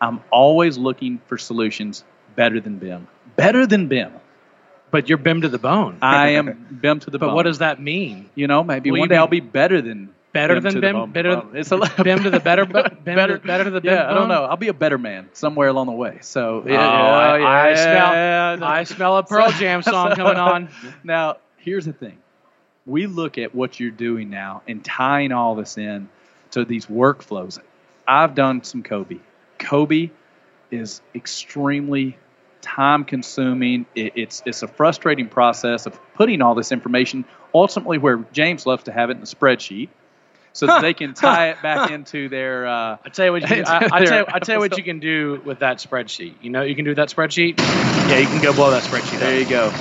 I'm 0.00 0.20
always 0.30 0.76
looking 0.76 1.20
for 1.26 1.38
solutions 1.38 2.04
better 2.34 2.60
than 2.60 2.78
BIM. 2.78 3.08
Better 3.36 3.66
than 3.66 3.88
BIM. 3.88 4.12
But 4.90 5.08
you're 5.08 5.18
BIM 5.18 5.42
to 5.42 5.48
the 5.48 5.58
bone. 5.58 5.98
I 6.02 6.30
am 6.30 6.78
BIM 6.80 7.00
to 7.00 7.10
the 7.10 7.18
but 7.18 7.26
bone. 7.26 7.30
But 7.30 7.34
what 7.36 7.42
does 7.44 7.58
that 7.58 7.80
mean? 7.80 8.30
you 8.34 8.46
know? 8.46 8.62
Maybe 8.62 8.90
Will 8.90 9.00
one 9.00 9.08
day 9.08 9.14
be 9.14 9.18
I'll 9.18 9.26
be 9.26 9.40
better 9.40 9.80
than 9.80 10.10
Better 10.32 10.60
BIM 10.60 10.62
than 10.64 10.80
BIM? 10.80 10.92
bone. 10.94 11.10
Better- 11.12 11.28
Well, 11.30 11.50
it's 11.54 11.72
a 11.72 11.78
BIM 12.02 12.24
to 12.24 12.30
the 12.30 12.40
better, 12.40 12.64
BIM 12.66 13.00
better, 13.04 13.38
to, 13.38 13.46
better 13.46 13.64
to 13.64 13.70
the 13.70 13.80
BIM. 13.80 13.92
yeah, 13.94 14.10
I 14.10 14.14
don't 14.14 14.28
know. 14.28 14.44
I'll 14.44 14.56
be 14.58 14.68
a 14.68 14.74
better 14.74 14.98
man 14.98 15.30
somewhere 15.32 15.68
along 15.68 15.86
the 15.86 15.92
way. 15.92 16.18
So 16.20 16.62
oh, 16.66 16.68
yeah, 16.70 16.78
I- 16.78 17.38
yeah, 17.38 17.46
I 17.46 17.68
yeah, 17.70 17.74
smell- 17.76 18.12
yeah. 18.60 18.66
I 18.68 18.84
smell 18.84 19.16
a 19.16 19.22
Pearl 19.22 19.50
Jam 19.52 19.82
song 19.82 20.14
coming 20.14 20.36
on. 20.36 20.68
Now, 21.04 21.38
here's 21.56 21.86
the 21.86 21.92
thing. 21.94 22.18
We 22.84 23.06
look 23.06 23.38
at 23.38 23.54
what 23.54 23.80
you're 23.80 23.90
doing 23.90 24.30
now 24.30 24.62
and 24.68 24.84
tying 24.84 25.32
all 25.32 25.54
this 25.56 25.76
in 25.78 26.08
to 26.56 26.64
these 26.64 26.86
workflows. 26.86 27.58
I've 28.06 28.34
done 28.34 28.64
some 28.64 28.82
COBie. 28.82 29.20
COBie 29.58 30.10
is 30.70 31.00
extremely 31.14 32.16
time 32.62 33.04
consuming. 33.04 33.86
It, 33.94 34.12
it's 34.16 34.42
it's 34.46 34.62
a 34.62 34.68
frustrating 34.68 35.28
process 35.28 35.86
of 35.86 35.98
putting 36.14 36.42
all 36.42 36.54
this 36.54 36.72
information 36.72 37.24
ultimately 37.54 37.98
where 37.98 38.24
James 38.32 38.66
loves 38.66 38.84
to 38.84 38.92
have 38.92 39.10
it 39.10 39.16
in 39.16 39.22
a 39.22 39.26
spreadsheet 39.26 39.88
so 40.52 40.66
that 40.66 40.80
they 40.80 40.94
can 40.94 41.12
tie 41.12 41.50
it 41.50 41.62
back 41.62 41.90
into 41.90 42.28
their 42.28 42.66
uh, 42.66 42.96
I 43.04 43.08
tell 43.10 43.26
you 43.26 43.32
what, 43.32 43.48
you, 43.48 43.62
I, 43.66 43.88
I 43.92 44.04
tell 44.04 44.24
I 44.32 44.38
tell 44.38 44.56
you 44.56 44.60
what 44.60 44.76
you 44.78 44.84
can 44.84 44.98
do 44.98 45.40
with 45.44 45.60
that 45.60 45.78
spreadsheet. 45.78 46.34
You 46.42 46.50
know, 46.50 46.62
you 46.62 46.74
can 46.74 46.84
do 46.84 46.94
that 46.94 47.08
spreadsheet. 47.10 47.58
Yeah, 47.58 48.18
you 48.18 48.26
can 48.26 48.42
go 48.42 48.52
blow 48.52 48.70
that 48.70 48.82
spreadsheet. 48.82 49.20
There 49.20 49.38
you 49.38 49.48
go. 49.48 49.72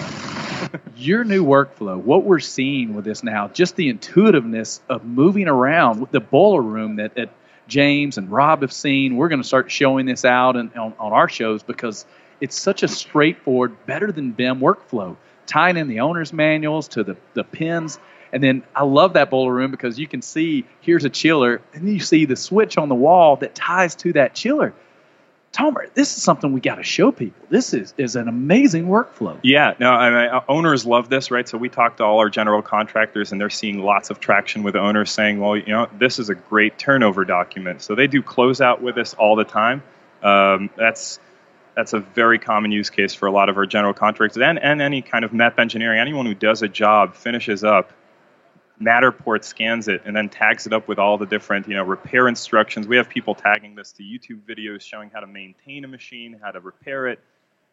Your 0.97 1.25
new 1.25 1.43
workflow, 1.43 1.97
what 2.01 2.23
we're 2.23 2.39
seeing 2.39 2.93
with 2.93 3.03
this 3.03 3.21
now, 3.21 3.49
just 3.49 3.75
the 3.75 3.89
intuitiveness 3.89 4.81
of 4.87 5.03
moving 5.03 5.49
around 5.49 5.99
with 5.99 6.11
the 6.11 6.21
boiler 6.21 6.61
room 6.61 6.95
that, 6.97 7.15
that 7.15 7.31
James 7.67 8.17
and 8.17 8.31
Rob 8.31 8.61
have 8.61 8.71
seen. 8.71 9.17
We're 9.17 9.27
going 9.27 9.41
to 9.41 9.47
start 9.47 9.69
showing 9.69 10.05
this 10.05 10.23
out 10.23 10.55
and, 10.55 10.73
on, 10.75 10.93
on 10.97 11.11
our 11.11 11.27
shows 11.27 11.63
because 11.63 12.05
it's 12.39 12.57
such 12.57 12.81
a 12.81 12.87
straightforward, 12.87 13.85
better 13.85 14.09
than 14.09 14.31
BIM 14.31 14.61
workflow, 14.61 15.17
tying 15.45 15.75
in 15.75 15.89
the 15.89 15.99
owner's 15.99 16.31
manuals 16.31 16.87
to 16.89 17.03
the, 17.03 17.17
the 17.33 17.43
pins. 17.43 17.99
And 18.31 18.41
then 18.41 18.63
I 18.73 18.83
love 18.83 19.13
that 19.13 19.29
boiler 19.29 19.53
room 19.53 19.71
because 19.71 19.99
you 19.99 20.07
can 20.07 20.21
see 20.21 20.65
here's 20.79 21.03
a 21.03 21.09
chiller, 21.09 21.61
and 21.73 21.91
you 21.91 21.99
see 21.99 22.23
the 22.23 22.37
switch 22.37 22.77
on 22.77 22.87
the 22.87 22.95
wall 22.95 23.35
that 23.37 23.53
ties 23.53 23.95
to 23.97 24.13
that 24.13 24.33
chiller. 24.33 24.73
Tomer, 25.55 25.91
this 25.93 26.17
is 26.17 26.23
something 26.23 26.51
we 26.51 26.59
got 26.59 26.75
to 26.75 26.83
show 26.83 27.11
people. 27.11 27.45
This 27.49 27.73
is, 27.73 27.93
is 27.97 28.15
an 28.17 28.27
amazing 28.27 28.87
workflow. 28.87 29.39
Yeah, 29.41 29.73
no, 29.79 29.91
I 29.91 30.09
mean, 30.09 30.35
uh, 30.35 30.41
owners 30.49 30.85
love 30.85 31.09
this, 31.09 31.31
right? 31.31 31.47
So 31.47 31.57
we 31.57 31.69
talk 31.69 31.97
to 31.97 32.03
all 32.03 32.19
our 32.19 32.29
general 32.29 32.61
contractors, 32.61 33.31
and 33.31 33.39
they're 33.39 33.49
seeing 33.49 33.79
lots 33.79 34.09
of 34.09 34.19
traction 34.19 34.63
with 34.63 34.75
owners 34.75 35.11
saying, 35.11 35.39
"Well, 35.39 35.55
you 35.55 35.67
know, 35.67 35.87
this 35.97 36.19
is 36.19 36.29
a 36.29 36.35
great 36.35 36.77
turnover 36.77 37.23
document." 37.23 37.81
So 37.81 37.95
they 37.95 38.07
do 38.07 38.21
closeout 38.21 38.81
with 38.81 38.97
us 38.97 39.13
all 39.13 39.37
the 39.37 39.45
time. 39.45 39.81
Um, 40.21 40.69
that's 40.75 41.19
that's 41.75 41.93
a 41.93 41.99
very 41.99 42.39
common 42.39 42.71
use 42.71 42.89
case 42.89 43.13
for 43.13 43.27
a 43.27 43.31
lot 43.31 43.49
of 43.49 43.57
our 43.57 43.65
general 43.65 43.93
contractors 43.93 44.41
and, 44.41 44.59
and 44.59 44.81
any 44.81 45.01
kind 45.01 45.25
of 45.25 45.31
MEP 45.31 45.59
engineering. 45.59 45.99
Anyone 45.99 46.25
who 46.25 46.33
does 46.33 46.61
a 46.61 46.67
job 46.67 47.15
finishes 47.15 47.63
up, 47.63 47.91
Matterport 48.81 49.43
scans 49.43 49.87
it 49.87 50.01
and 50.05 50.15
then 50.15 50.29
tags 50.29 50.67
it 50.67 50.73
up 50.73 50.87
with 50.87 50.99
all 50.99 51.17
the 51.17 51.25
different, 51.25 51.67
you 51.67 51.75
know, 51.75 51.83
repair 51.83 52.27
instructions. 52.27 52.87
We 52.87 52.97
have 52.97 53.09
people 53.09 53.33
tagging 53.33 53.75
this 53.75 53.91
to 53.93 54.03
YouTube 54.03 54.41
videos 54.47 54.81
showing 54.81 55.09
how 55.09 55.21
to 55.21 55.27
maintain 55.27 55.85
a 55.85 55.87
machine, 55.87 56.39
how 56.41 56.51
to 56.51 56.59
repair 56.59 57.07
it. 57.07 57.19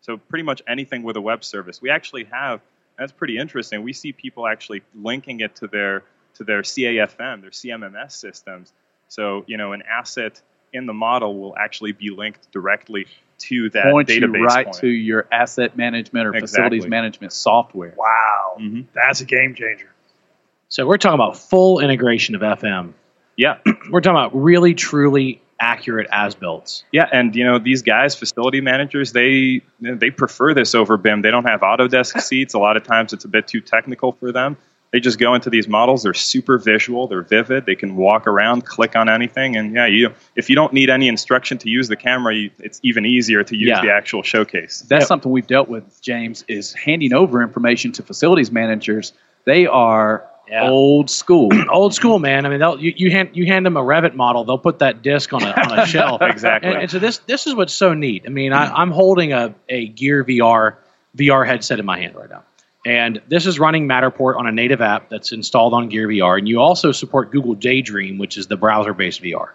So 0.00 0.16
pretty 0.16 0.44
much 0.44 0.62
anything 0.68 1.02
with 1.02 1.16
a 1.16 1.20
web 1.20 1.44
service. 1.44 1.82
We 1.82 1.90
actually 1.90 2.24
have 2.24 2.60
that's 2.98 3.12
pretty 3.12 3.38
interesting. 3.38 3.82
We 3.82 3.92
see 3.92 4.12
people 4.12 4.46
actually 4.46 4.82
linking 4.94 5.40
it 5.40 5.56
to 5.56 5.66
their 5.66 6.04
to 6.34 6.44
their 6.44 6.62
CAFM, 6.62 7.40
their 7.40 7.50
CMMS 7.50 8.12
systems. 8.12 8.72
So, 9.08 9.44
you 9.46 9.56
know, 9.56 9.72
an 9.72 9.82
asset 9.82 10.40
in 10.72 10.86
the 10.86 10.94
model 10.94 11.38
will 11.38 11.56
actually 11.56 11.92
be 11.92 12.10
linked 12.10 12.50
directly 12.50 13.06
to 13.38 13.70
that 13.70 13.90
point 13.90 14.08
database 14.08 14.20
you 14.20 14.44
right 14.44 14.64
point. 14.66 14.78
to 14.78 14.88
your 14.88 15.26
asset 15.32 15.76
management 15.76 16.26
or 16.26 16.32
facilities 16.32 16.86
management 16.86 17.32
software. 17.32 17.94
Wow, 17.96 18.56
Mhm. 18.58 18.86
that's 18.94 19.20
a 19.20 19.24
game 19.24 19.54
changer. 19.54 19.91
So 20.72 20.86
we're 20.86 20.96
talking 20.96 21.16
about 21.16 21.36
full 21.36 21.80
integration 21.80 22.34
of 22.34 22.40
FM. 22.40 22.94
Yeah, 23.36 23.58
We're 23.90 24.00
talking 24.00 24.16
about 24.16 24.34
really, 24.34 24.72
truly 24.72 25.42
accurate 25.60 26.06
as 26.10 26.34
builds. 26.34 26.84
Yeah, 26.92 27.10
and 27.12 27.36
you 27.36 27.44
know 27.44 27.58
these 27.58 27.82
guys, 27.82 28.14
facility 28.14 28.62
managers, 28.62 29.12
they 29.12 29.60
they 29.82 30.08
prefer 30.10 30.54
this 30.54 30.74
over 30.74 30.96
BIM. 30.96 31.20
They 31.20 31.30
don't 31.30 31.44
have 31.44 31.60
Autodesk 31.60 32.18
seats. 32.22 32.54
A 32.54 32.58
lot 32.58 32.78
of 32.78 32.84
times, 32.84 33.12
it's 33.12 33.26
a 33.26 33.28
bit 33.28 33.46
too 33.46 33.60
technical 33.60 34.12
for 34.12 34.32
them. 34.32 34.56
They 34.92 35.00
just 35.00 35.18
go 35.18 35.34
into 35.34 35.50
these 35.50 35.68
models. 35.68 36.04
They're 36.04 36.14
super 36.14 36.56
visual. 36.56 37.06
They're 37.06 37.20
vivid. 37.20 37.66
They 37.66 37.74
can 37.74 37.94
walk 37.96 38.26
around, 38.26 38.64
click 38.64 38.96
on 38.96 39.10
anything, 39.10 39.56
and 39.56 39.74
yeah, 39.74 39.84
you 39.86 40.14
if 40.36 40.48
you 40.48 40.56
don't 40.56 40.72
need 40.72 40.88
any 40.88 41.06
instruction 41.06 41.58
to 41.58 41.68
use 41.68 41.88
the 41.88 41.96
camera, 41.96 42.34
you, 42.34 42.50
it's 42.60 42.80
even 42.82 43.04
easier 43.04 43.44
to 43.44 43.54
use 43.54 43.68
Yeah. 43.68 43.82
the 43.82 43.92
actual 43.92 44.22
showcase. 44.22 44.80
That's 44.88 45.02
Yep. 45.02 45.08
something 45.08 45.32
we've 45.32 45.46
dealt 45.46 45.68
with, 45.68 46.00
James, 46.00 46.46
is 46.48 46.72
handing 46.72 47.12
over 47.12 47.42
information 47.42 47.92
to 47.92 48.02
facilities 48.02 48.50
managers. 48.50 49.12
They 49.44 49.66
are 49.66 50.24
Yeah. 50.48 50.68
old 50.68 51.08
school. 51.08 51.50
Old 51.70 51.94
school, 51.94 52.18
man. 52.18 52.44
I 52.44 52.48
mean, 52.48 52.58
they'll, 52.58 52.78
you, 52.78 52.92
you 52.96 53.10
hand 53.10 53.30
you 53.32 53.46
hand 53.46 53.64
them 53.64 53.76
a 53.76 53.80
Revit 53.80 54.14
model, 54.14 54.44
they'll 54.44 54.58
put 54.58 54.80
that 54.80 55.00
disc 55.00 55.32
on 55.32 55.42
a, 55.42 55.50
on 55.50 55.78
a 55.78 55.86
shelf. 55.94 56.20
Exactly. 56.20 56.70
And, 56.70 56.82
and 56.82 56.90
so 56.90 56.98
this 56.98 57.18
this 57.18 57.46
is 57.46 57.54
what's 57.54 57.72
so 57.72 57.94
neat. 57.94 58.24
I 58.26 58.28
mean, 58.28 58.52
I, 58.52 58.66
mm-hmm. 58.66 58.76
I'm 58.76 58.90
holding 58.90 59.32
a, 59.32 59.54
a 59.68 59.86
Gear 59.86 60.24
VR 60.24 60.76
VR 61.16 61.46
headset 61.46 61.78
in 61.78 61.86
my 61.86 61.98
hand 61.98 62.16
right 62.16 62.28
now, 62.28 62.42
and 62.84 63.22
this 63.28 63.46
is 63.46 63.58
running 63.58 63.86
Matterport 63.86 64.36
on 64.36 64.46
a 64.46 64.52
native 64.52 64.80
app 64.80 65.08
that's 65.08 65.32
installed 65.32 65.72
on 65.74 65.88
Gear 65.88 66.08
VR, 66.08 66.38
and 66.38 66.48
you 66.48 66.60
also 66.60 66.92
support 66.92 67.30
Google 67.30 67.54
Daydream, 67.54 68.18
which 68.18 68.36
is 68.36 68.48
the 68.48 68.56
browser-based 68.56 69.22
VR. 69.22 69.50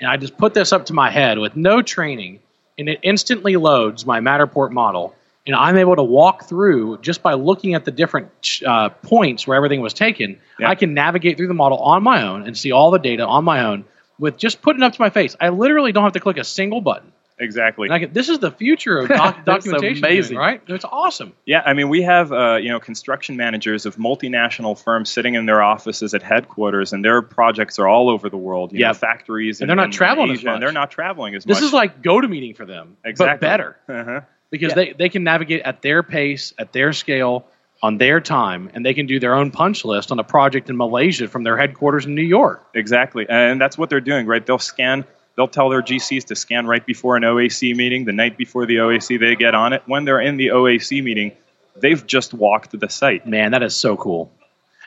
And 0.00 0.10
I 0.10 0.16
just 0.18 0.36
put 0.36 0.52
this 0.52 0.72
up 0.72 0.86
to 0.86 0.92
my 0.92 1.10
head 1.10 1.38
with 1.38 1.56
no 1.56 1.80
training, 1.80 2.40
and 2.78 2.88
it 2.88 3.00
instantly 3.02 3.56
loads 3.56 4.04
my 4.04 4.20
Matterport 4.20 4.70
model. 4.70 5.14
And 5.46 5.54
I'm 5.54 5.76
able 5.76 5.96
to 5.96 6.02
walk 6.02 6.48
through 6.48 6.98
just 6.98 7.22
by 7.22 7.34
looking 7.34 7.74
at 7.74 7.84
the 7.84 7.92
different 7.92 8.60
uh, 8.66 8.88
points 8.88 9.46
where 9.46 9.56
everything 9.56 9.80
was 9.80 9.94
taken. 9.94 10.40
Yeah. 10.58 10.68
I 10.68 10.74
can 10.74 10.92
navigate 10.92 11.36
through 11.36 11.48
the 11.48 11.54
model 11.54 11.78
on 11.78 12.02
my 12.02 12.22
own 12.22 12.42
and 12.42 12.58
see 12.58 12.72
all 12.72 12.90
the 12.90 12.98
data 12.98 13.24
on 13.24 13.44
my 13.44 13.64
own 13.64 13.84
with 14.18 14.36
just 14.38 14.60
putting 14.60 14.82
it 14.82 14.86
up 14.86 14.94
to 14.94 15.00
my 15.00 15.10
face. 15.10 15.36
I 15.40 15.50
literally 15.50 15.92
don't 15.92 16.04
have 16.04 16.14
to 16.14 16.20
click 16.20 16.36
a 16.36 16.44
single 16.44 16.80
button. 16.80 17.12
Exactly. 17.38 17.88
And 17.90 18.00
can, 18.00 18.12
this 18.12 18.28
is 18.28 18.38
the 18.38 18.50
future 18.50 18.98
of 18.98 19.08
doc- 19.10 19.44
documentation, 19.44 20.04
amazing. 20.04 20.36
doing, 20.36 20.38
right? 20.38 20.62
It's 20.68 20.86
awesome. 20.86 21.34
Yeah, 21.44 21.62
I 21.64 21.74
mean, 21.74 21.90
we 21.90 22.02
have 22.02 22.32
uh, 22.32 22.56
you 22.56 22.70
know 22.70 22.80
construction 22.80 23.36
managers 23.36 23.84
of 23.84 23.96
multinational 23.96 24.82
firms 24.82 25.10
sitting 25.10 25.34
in 25.34 25.44
their 25.44 25.62
offices 25.62 26.14
at 26.14 26.22
headquarters, 26.22 26.92
and 26.94 27.04
their 27.04 27.20
projects 27.22 27.78
are 27.78 27.86
all 27.86 28.08
over 28.08 28.30
the 28.30 28.38
world. 28.38 28.72
You 28.72 28.80
know, 28.80 28.94
factories, 28.94 29.60
And 29.60 29.68
they're 29.68 29.76
not 29.76 29.86
in 29.86 29.90
traveling 29.92 30.30
as 30.30 30.38
Asia, 30.38 30.48
and 30.48 30.54
much. 30.54 30.60
They're 30.60 30.72
not 30.72 30.90
traveling 30.90 31.34
as 31.34 31.44
This 31.44 31.56
much. 31.56 31.60
This 31.60 31.66
is 31.68 31.72
like 31.74 32.02
go 32.02 32.20
to 32.20 32.26
meeting 32.26 32.54
for 32.54 32.64
them, 32.64 32.96
exactly 33.04 33.34
but 33.34 33.40
better 33.40 33.76
Uh-huh. 33.88 34.20
Because 34.58 34.76
Yeah. 34.76 34.84
they, 34.84 34.92
they 34.92 35.08
can 35.08 35.24
navigate 35.24 35.62
at 35.62 35.82
their 35.82 36.02
pace, 36.02 36.52
at 36.58 36.72
their 36.72 36.92
scale, 36.92 37.46
on 37.82 37.98
their 37.98 38.20
time, 38.20 38.70
and 38.74 38.84
they 38.84 38.94
can 38.94 39.06
do 39.06 39.20
their 39.20 39.34
own 39.34 39.50
punch 39.50 39.84
list 39.84 40.10
on 40.10 40.18
a 40.18 40.24
project 40.24 40.70
in 40.70 40.76
Malaysia 40.76 41.28
from 41.28 41.42
their 41.44 41.56
headquarters 41.56 42.06
in 42.06 42.14
New 42.14 42.22
York. 42.22 42.66
Exactly, 42.74 43.26
and 43.28 43.60
that's 43.60 43.76
what 43.76 43.90
they're 43.90 44.00
doing, 44.00 44.26
right? 44.26 44.44
They'll 44.44 44.58
scan. 44.58 45.04
They'll 45.36 45.48
tell 45.48 45.68
their 45.68 45.82
GCs 45.82 46.24
to 46.26 46.34
scan 46.34 46.66
right 46.66 46.84
before 46.84 47.16
an 47.16 47.22
OAC 47.22 47.76
meeting. 47.76 48.06
The 48.06 48.12
night 48.12 48.38
before 48.38 48.64
the 48.64 48.76
OAC, 48.76 49.20
they 49.20 49.36
get 49.36 49.54
on 49.54 49.74
it. 49.74 49.82
When 49.86 50.06
they're 50.06 50.20
in 50.20 50.38
the 50.38 50.48
OAC 50.48 51.02
meeting, 51.04 51.32
they've 51.78 52.04
just 52.06 52.32
walked 52.32 52.78
the 52.78 52.88
site. 52.88 53.26
Man, 53.26 53.50
that 53.52 53.62
is 53.62 53.76
so 53.76 53.96
cool. 53.98 54.32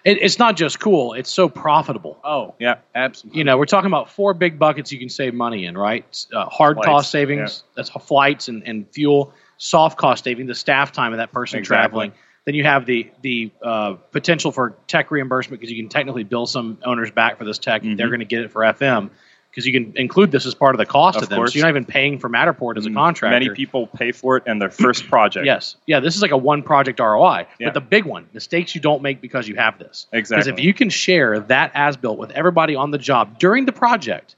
It, 0.04 0.18
it's 0.22 0.40
not 0.40 0.58
just 0.58 0.80
cool; 0.80 1.14
it's 1.14 1.30
so 1.30 1.48
profitable. 1.48 2.18
Oh, 2.24 2.56
Yeah, 2.58 2.78
absolutely. 2.96 3.38
you 3.38 3.44
know, 3.44 3.58
we're 3.60 3.66
talking 3.66 3.88
about 3.88 4.10
four 4.10 4.34
big 4.34 4.58
buckets 4.58 4.92
you 4.92 4.98
can 4.98 5.10
save 5.10 5.34
money 5.36 5.66
in, 5.66 5.78
right? 5.78 6.26
Uh, 6.34 6.46
hard 6.46 6.78
Flights, 6.78 6.88
cost 6.88 7.12
savings, 7.12 7.64
that's 7.76 7.90
flights 7.92 8.48
and, 8.48 8.64
and 8.66 8.88
fuel. 8.92 9.34
Soft 9.60 9.98
cost 9.98 10.24
saving, 10.24 10.48
the 10.48 10.56
staff 10.56 10.92
time 10.94 11.12
of 11.14 11.18
that 11.18 11.32
person 11.32 11.60
Exactly. 11.60 11.76
traveling. 11.90 12.12
Then 12.46 12.56
you 12.56 12.64
have 12.64 12.86
the 12.86 13.12
the 13.22 13.52
uh, 13.62 13.94
potential 14.12 14.52
for 14.52 14.76
tech 14.88 15.12
reimbursement 15.12 15.60
because 15.60 15.70
you 15.72 15.78
can 15.84 15.90
technically 15.90 16.24
bill 16.24 16.46
some 16.48 16.78
owners 16.86 17.12
back 17.12 17.38
for 17.38 17.44
this 17.46 17.60
tech. 17.60 17.84
Mhm. 17.84 17.98
They're 17.98 18.08
going 18.08 18.22
to 18.22 18.26
get 18.26 18.42
it 18.42 18.52
for 18.52 18.62
FM 18.64 19.10
because 19.52 19.66
you 19.68 19.74
can 19.74 19.92
include 19.98 20.32
this 20.32 20.46
as 20.46 20.56
part 20.56 20.74
of 20.76 20.80
the 20.80 20.86
cost 20.86 21.18
of, 21.18 21.24
Of 21.24 21.30
them. 21.30 21.38
course. 21.40 21.52
So 21.54 21.58
you're 21.60 21.66
not 21.66 21.72
even 21.72 21.84
paying 21.86 22.20
for 22.20 22.30
Matterport 22.30 22.78
as 22.78 22.86
a 22.86 22.90
Mm, 22.90 22.96
contractor. 22.96 23.34
Many 23.38 23.50
people 23.50 23.88
pay 23.88 24.12
for 24.14 24.38
it 24.38 24.44
in 24.48 24.60
their 24.60 24.70
first 24.70 25.10
project. 25.10 25.46
Yes. 25.46 25.76
Yeah, 25.88 26.00
this 26.00 26.16
is 26.16 26.22
like 26.22 26.32
a 26.32 26.38
one 26.38 26.64
project 26.64 27.00
ROI. 27.02 27.46
Yeah. 27.60 27.68
But 27.68 27.74
the 27.74 27.82
big 27.82 28.06
one, 28.06 28.28
mistakes 28.34 28.74
you 28.74 28.80
don't 28.82 29.02
make 29.02 29.20
because 29.22 29.48
you 29.50 29.56
have 29.56 29.78
this. 29.78 30.08
Exactly. 30.14 30.38
Because 30.52 30.60
if 30.60 30.64
you 30.66 30.74
can 30.74 30.90
share 30.90 31.40
that 31.42 31.72
as 31.74 31.98
built 31.98 32.18
with 32.18 32.32
everybody 32.32 32.76
on 32.76 32.92
the 32.92 32.98
job 33.00 33.38
during 33.40 33.66
the 33.66 33.74
project, 33.74 34.36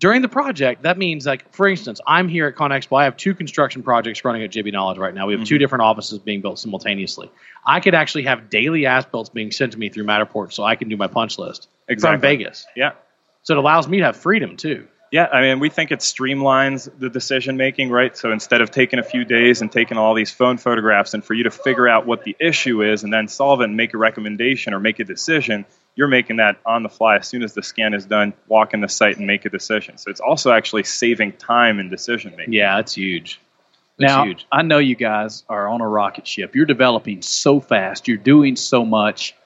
during 0.00 0.22
the 0.22 0.28
project, 0.28 0.82
that 0.82 0.98
means 0.98 1.24
like, 1.24 1.52
for 1.54 1.68
instance, 1.68 2.00
I'm 2.06 2.28
here 2.28 2.46
at 2.46 2.56
ConExpo. 2.56 2.98
I 3.00 3.04
have 3.04 3.16
two 3.16 3.34
construction 3.34 3.82
projects 3.82 4.24
running 4.24 4.42
at 4.42 4.50
JB 4.50 4.72
Knowledge 4.72 4.98
right 4.98 5.14
now. 5.14 5.26
We 5.26 5.34
have 5.34 5.44
two 5.44 5.56
Mhm. 5.56 5.60
different 5.60 5.82
offices 5.82 6.18
being 6.18 6.40
built 6.40 6.58
simultaneously. 6.58 7.30
I 7.64 7.80
could 7.80 7.94
actually 7.94 8.24
have 8.24 8.50
daily 8.50 8.86
as 8.86 9.04
builts 9.06 9.30
being 9.30 9.50
sent 9.50 9.72
to 9.72 9.78
me 9.78 9.88
through 9.88 10.04
Matterport 10.04 10.52
so 10.52 10.64
I 10.64 10.74
can 10.76 10.88
do 10.88 10.96
my 10.96 11.06
punch 11.06 11.38
list 11.38 11.68
Exactly. 11.88 12.14
from 12.16 12.20
Vegas. 12.20 12.66
Yeah. 12.76 12.92
So 13.42 13.54
it 13.54 13.58
allows 13.58 13.86
me 13.88 13.98
to 13.98 14.04
have 14.04 14.16
freedom 14.16 14.56
too. 14.56 14.88
Yeah, 15.12 15.28
I 15.32 15.42
mean, 15.42 15.60
we 15.60 15.68
think 15.68 15.92
it 15.92 16.00
streamlines 16.00 16.90
the 16.98 17.08
decision 17.08 17.56
making, 17.56 17.90
right? 17.90 18.16
So 18.16 18.32
instead 18.32 18.60
of 18.62 18.72
taking 18.72 18.98
a 18.98 19.02
few 19.04 19.24
days 19.24 19.62
and 19.62 19.70
taking 19.70 19.96
all 19.96 20.12
these 20.12 20.32
phone 20.32 20.56
photographs, 20.56 21.14
and 21.14 21.24
for 21.24 21.34
you 21.34 21.44
to 21.44 21.52
figure 21.52 21.86
out 21.86 22.04
what 22.04 22.24
the 22.24 22.34
issue 22.40 22.82
is 22.82 23.04
and 23.04 23.12
then 23.12 23.28
solve 23.28 23.60
it 23.60 23.64
and 23.64 23.76
make 23.76 23.94
a 23.94 23.98
recommendation 23.98 24.74
or 24.74 24.80
make 24.80 24.98
a 24.98 25.04
decision, 25.04 25.66
you're 25.96 26.08
making 26.08 26.36
that 26.36 26.56
on 26.66 26.82
the 26.82 26.88
fly 26.88 27.16
as 27.16 27.28
soon 27.28 27.42
as 27.42 27.54
the 27.54 27.62
scan 27.62 27.94
is 27.94 28.04
done. 28.04 28.32
Walk 28.48 28.74
in 28.74 28.80
the 28.80 28.88
site 28.88 29.16
and 29.16 29.26
make 29.26 29.44
a 29.44 29.50
decision. 29.50 29.96
So 29.98 30.10
it's 30.10 30.20
also 30.20 30.50
actually 30.50 30.84
saving 30.84 31.32
time 31.32 31.78
in 31.78 31.88
decision 31.88 32.34
making. 32.36 32.52
Yeah, 32.52 32.76
that's 32.76 32.94
huge. 32.94 33.40
That's 33.98 34.12
now, 34.12 34.24
huge. 34.24 34.46
I 34.50 34.62
know 34.62 34.78
you 34.78 34.96
guys 34.96 35.44
are 35.48 35.68
on 35.68 35.80
a 35.80 35.88
rocket 35.88 36.26
ship. 36.26 36.54
You're 36.54 36.66
developing 36.66 37.22
so 37.22 37.60
fast. 37.60 38.08
You're 38.08 38.16
doing 38.16 38.56
so 38.56 38.84
much. 38.84 39.36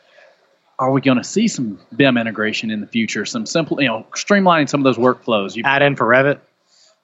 Are 0.79 0.91
we 0.91 1.01
going 1.01 1.19
to 1.19 1.25
see 1.25 1.49
some 1.49 1.79
BIM 1.95 2.17
integration 2.17 2.71
in 2.71 2.81
the 2.81 2.87
future? 2.87 3.27
Some 3.27 3.45
simple, 3.45 3.81
you 3.83 3.89
know, 3.89 4.07
streamlining 4.13 4.69
some 4.69 4.85
of 4.85 4.85
those 4.85 4.97
workflows. 4.97 5.55
You, 5.55 5.65
Add 5.67 5.83
in 5.83 5.97
for 5.97 6.07
Revit. 6.07 6.41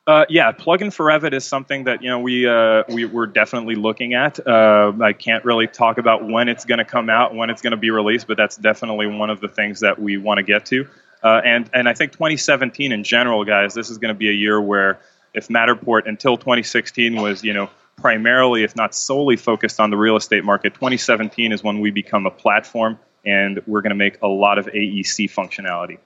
Uh, 0.06 0.26
yeah, 0.28 0.52
plugin 0.52 0.92
for 0.92 1.06
Revit 1.06 1.32
is 1.32 1.46
something 1.46 1.84
that 1.84 2.02
you 2.02 2.10
know 2.10 2.18
we 2.18 2.46
uh, 2.46 2.84
we 2.90 3.06
we're 3.06 3.26
definitely 3.26 3.74
looking 3.74 4.12
at. 4.12 4.46
Uh, 4.46 4.92
I 5.00 5.14
can't 5.14 5.44
really 5.46 5.66
talk 5.66 5.96
about 5.96 6.28
when 6.28 6.48
it's 6.48 6.66
going 6.66 6.78
to 6.78 6.84
come 6.84 7.08
out, 7.08 7.34
when 7.34 7.48
it's 7.48 7.62
going 7.62 7.70
to 7.70 7.78
be 7.78 7.90
released, 7.90 8.26
but 8.26 8.36
that's 8.36 8.56
definitely 8.56 9.06
one 9.06 9.30
of 9.30 9.40
the 9.40 9.48
things 9.48 9.80
that 9.80 9.98
we 9.98 10.18
want 10.18 10.38
to 10.38 10.42
get 10.42 10.66
to. 10.66 10.86
Uh, 11.22 11.40
and 11.42 11.70
and 11.72 11.88
I 11.88 11.94
think 11.94 12.12
2017 12.12 12.92
in 12.92 13.02
general, 13.02 13.44
guys, 13.46 13.72
this 13.72 13.88
is 13.88 13.96
going 13.96 14.12
to 14.12 14.18
be 14.18 14.28
a 14.28 14.32
year 14.32 14.60
where 14.60 15.00
if 15.32 15.48
Matterport 15.48 16.06
until 16.06 16.36
2016 16.36 17.16
was 17.16 17.42
you 17.42 17.54
know 17.54 17.70
primarily, 17.96 18.62
if 18.62 18.76
not 18.76 18.94
solely, 18.94 19.36
focused 19.36 19.80
on 19.80 19.88
the 19.88 19.96
real 19.96 20.16
estate 20.16 20.44
market, 20.44 20.74
2017 20.74 21.50
is 21.50 21.64
when 21.64 21.80
we 21.80 21.90
become 21.90 22.26
a 22.26 22.30
platform 22.30 22.98
and 23.24 23.62
we're 23.66 23.80
going 23.80 23.88
to 23.88 23.96
make 23.96 24.20
a 24.20 24.28
lot 24.28 24.58
of 24.58 24.66
AEC 24.66 25.30
functionality. 25.30 25.96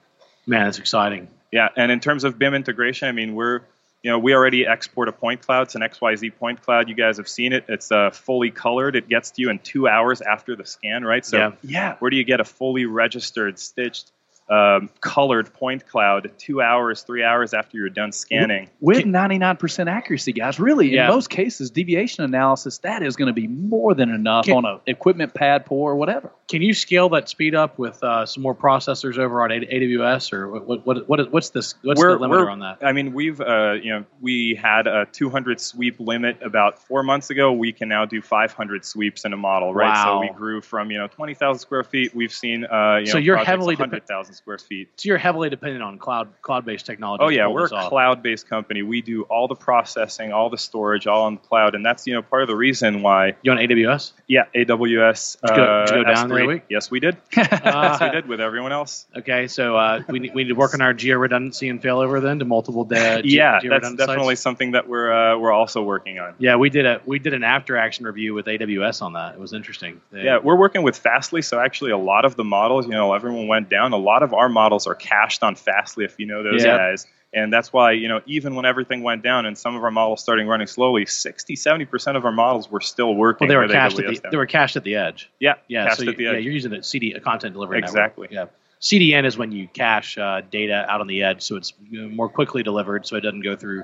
Man, 0.47 0.63
that's 0.63 0.79
exciting. 0.79 1.27
Yeah, 1.51 1.67
and 1.75 1.91
in 1.91 1.99
terms 1.99 2.23
of 2.23 2.39
BIM 2.39 2.53
integration, 2.53 3.09
I 3.09 3.11
mean, 3.11 3.35
we're 3.35 3.61
you 4.03 4.11
know 4.11 4.19
we 4.19 4.33
already 4.33 4.65
export 4.65 5.09
a 5.09 5.11
point 5.11 5.41
cloud. 5.41 5.63
It's 5.63 5.75
an 5.75 5.81
XYZ 5.81 6.35
point 6.37 6.61
cloud. 6.61 6.89
You 6.89 6.95
guys 6.95 7.17
have 7.17 7.27
seen 7.27 7.53
it. 7.53 7.65
It's 7.67 7.91
uh, 7.91 8.11
fully 8.11 8.51
colored. 8.51 8.95
It 8.95 9.09
gets 9.09 9.31
to 9.31 9.41
you 9.41 9.49
in 9.49 9.59
two 9.59 9.87
hours 9.87 10.21
after 10.21 10.55
the 10.55 10.65
scan, 10.65 11.03
right? 11.03 11.25
So 11.25 11.37
Yeah. 11.37 11.51
yeah, 11.63 11.95
where 11.99 12.09
do 12.09 12.17
you 12.17 12.23
get 12.23 12.39
a 12.39 12.45
fully 12.45 12.85
registered, 12.85 13.59
stitched, 13.59 14.11
um, 14.49 14.89
colored 15.01 15.53
point 15.53 15.87
cloud 15.87 16.31
two 16.37 16.61
hours, 16.61 17.03
three 17.03 17.23
hours 17.23 17.53
after 17.53 17.77
you're 17.77 17.89
done 17.89 18.11
scanning? 18.11 18.69
with 18.79 19.03
99% 19.05 19.87
accuracy, 19.89 20.33
guys. 20.33 20.59
Really, 20.59 20.89
Yeah. 20.93 21.05
in 21.05 21.11
most 21.13 21.29
cases, 21.29 21.69
deviation 21.71 22.23
analysis 22.23 22.79
that 22.79 23.03
is 23.03 23.15
going 23.15 23.27
to 23.27 23.33
be 23.33 23.47
more 23.47 23.93
than 23.93 24.09
enough 24.09 24.45
Can- 24.45 24.57
on 24.57 24.65
a 24.65 24.79
equipment 24.87 25.33
pad 25.33 25.65
pour 25.65 25.91
or 25.91 25.95
whatever. 25.95 26.31
Can 26.47 26.61
you 26.63 26.73
scale 26.73 27.09
that 27.09 27.29
speed 27.29 27.53
up 27.53 27.77
with 27.77 28.03
uh, 28.03 28.25
some 28.25 28.41
more 28.41 28.55
processors 28.55 29.17
over 29.19 29.43
on 29.43 29.51
AWS, 29.51 30.33
or 30.33 30.47
what? 30.49 30.85
What? 30.85 31.07
what 31.07 31.19
is, 31.19 31.27
what's 31.27 31.49
this? 31.51 31.75
What's 31.83 31.99
We're- 32.01 32.13
the 32.17 32.19
limiter 32.25 32.31
we're- 32.31 32.51
on 32.51 32.59
that? 32.59 32.79
I 32.81 32.91
mean, 32.91 33.13
we've 33.13 33.39
uh, 33.39 33.73
you 33.73 33.91
know 33.91 34.05
we 34.19 34.57
had 34.59 34.87
a 34.87 35.05
200 35.11 35.61
sweep 35.61 35.99
limit 35.99 36.41
about 36.41 36.79
four 36.79 37.03
months 37.03 37.29
ago. 37.29 37.51
We 37.51 37.71
can 37.71 37.87
now 37.89 38.05
do 38.05 38.19
500 38.21 38.83
sweeps 38.83 39.25
in 39.25 39.33
a 39.33 39.37
model, 39.37 39.73
right? 39.75 40.03
So 40.03 40.19
we 40.21 40.29
grew 40.29 40.61
from 40.61 40.89
you 40.89 40.97
know 40.97 41.07
20,000 41.07 41.59
square 41.59 41.83
feet. 41.83 42.15
We've 42.15 42.33
seen 42.33 42.65
uh, 42.65 42.97
you 43.01 43.05
So 43.07 43.13
know 43.13 43.19
you're 43.19 43.35
projects 43.35 43.49
heavily 43.49 43.75
dep- 43.75 43.81
100,000 43.91 44.33
square 44.39 44.57
feet. 44.57 44.89
So 44.97 45.09
you're 45.09 45.17
heavily 45.17 45.49
dependent 45.49 45.83
on 45.83 45.97
cloud 45.99 46.29
cloud-based 46.41 46.85
technology. 46.85 47.23
Oh 47.23 47.29
yeah, 47.29 47.47
we're 47.47 47.65
a 47.65 47.69
cloud-based 47.89 48.47
company. 48.49 48.81
We 48.81 49.01
do 49.01 49.23
all 49.23 49.47
the 49.47 49.55
processing, 49.55 50.33
all 50.33 50.49
the 50.49 50.57
storage, 50.57 51.05
all 51.07 51.23
on 51.25 51.35
the 51.35 51.41
cloud, 51.41 51.75
and 51.75 51.85
that's 51.85 52.07
you 52.07 52.13
know 52.15 52.21
part 52.21 52.41
of 52.41 52.47
the 52.47 52.55
reason 52.55 53.01
why. 53.03 53.35
You 53.43 53.51
on 53.51 53.57
AWS? 53.59 54.13
Yeah, 54.27 54.45
AWS. 54.55 55.37
Did 55.41 55.49
you 55.51 55.55
go- 55.55 55.63
uh, 55.63 55.85
did 55.85 55.95
you 55.95 56.03
go 56.05 56.13
down 56.13 56.29
S3. 56.29 56.33
other 56.33 56.47
week? 56.47 56.63
Yes, 56.69 56.89
we 56.89 56.99
did. 56.99 57.17
yes, 57.37 57.51
we 57.63 57.69
Uh, 58.07 58.11
did 58.11 58.27
with 58.27 58.41
everyone 58.41 58.71
else. 58.71 59.05
okay, 59.15 59.47
so 59.47 59.75
uh, 59.75 60.01
we 60.09 60.19
need, 60.19 60.33
we 60.33 60.43
need 60.43 60.49
to 60.49 60.55
work 60.55 60.73
on 60.73 60.81
our 60.81 60.93
geo 60.93 61.17
redundancy 61.17 61.69
and 61.69 61.81
failover 61.81 62.21
then 62.21 62.39
to 62.39 62.45
multiple 62.45 62.85
da- 62.85 63.21
ge- 63.21 63.25
yeah, 63.25 63.59
that's 63.63 63.93
definitely 63.93 64.35
sites? 64.35 64.41
something 64.41 64.71
that 64.71 64.87
we're 64.87 65.11
uh, 65.11 65.37
we're 65.37 65.51
also 65.51 65.83
working 65.83 66.19
on. 66.19 66.33
Yeah, 66.39 66.55
we 66.55 66.69
did 66.69 66.85
a 66.85 67.01
we 67.05 67.19
did 67.19 67.33
an 67.33 67.43
after 67.43 67.77
action 67.77 68.05
review 68.05 68.33
with 68.33 68.45
AWS 68.45 69.01
on 69.01 69.13
that. 69.13 69.33
It 69.35 69.39
was 69.39 69.53
interesting. 69.53 70.01
They- 70.11 70.23
Yeah, 70.23 70.37
we're 70.39 70.55
working 70.57 70.83
with 70.83 70.97
Fastly, 70.97 71.41
so 71.41 71.59
actually 71.59 71.91
a 71.91 71.97
lot 71.97 72.25
of 72.25 72.35
the 72.35 72.43
models, 72.43 72.85
you 72.85 72.91
know, 72.91 73.13
everyone 73.13 73.47
went 73.47 73.69
down. 73.69 73.93
A 73.93 73.97
lot 73.97 74.21
of 74.23 74.28
our 74.33 74.49
models 74.49 74.87
are 74.87 74.95
cached 74.95 75.43
on 75.43 75.55
Fastly, 75.55 76.05
if 76.05 76.19
you 76.19 76.25
know 76.25 76.43
those 76.43 76.63
Yeah. 76.63 76.77
guys. 76.77 77.07
And 77.31 77.53
that's 77.53 77.71
why, 77.71 77.91
you 77.91 78.07
know, 78.07 78.21
even 78.25 78.55
when 78.55 78.65
everything 78.65 79.03
went 79.03 79.21
down 79.21 79.45
and 79.45 79.55
some 79.55 79.75
of 79.75 79.83
our 79.83 79.91
models 79.91 80.19
starting 80.21 80.47
running 80.47 80.65
slowly, 80.65 81.05
60, 81.05 81.55
70% 81.55 82.15
of 82.17 82.25
our 82.25 82.31
models 82.31 82.71
were 82.71 82.81
still 82.81 83.13
working. 83.13 83.47
well, 83.47 83.53
they 83.61 83.67
were 83.67 83.71
cached 83.71 83.99
at 83.99 84.07
the 84.07 84.29
they 84.31 84.37
were 84.37 84.47
cached 84.47 84.75
at 84.77 84.83
the 84.83 84.95
edge. 84.95 85.29
yeah, 85.39 85.53
Yeah, 85.67 85.85
cached 85.89 85.97
so 86.01 86.09
at 86.09 86.17
the 86.17 86.23
you, 86.23 86.31
Yeah, 86.31 86.37
you're 86.37 86.51
using 86.53 86.73
a 86.73 86.81
CD, 86.81 87.13
a 87.13 87.19
content 87.19 87.53
delivery 87.53 87.81
network. 87.81 87.89
Exactly. 87.95 88.27
Yeah. 88.31 88.45
CDN 88.81 89.25
is 89.25 89.37
when 89.37 89.51
you 89.51 89.67
cache 89.67 90.17
uh, 90.17 90.41
data 90.49 90.85
out 90.89 91.01
on 91.01 91.07
the 91.07 91.21
edge, 91.23 91.41
so 91.43 91.55
it's 91.57 91.73
more 91.91 92.29
quickly 92.29 92.63
delivered, 92.63 93.05
so 93.05 93.15
it 93.17 93.21
doesn't 93.21 93.41
go 93.41 93.55
through 93.55 93.83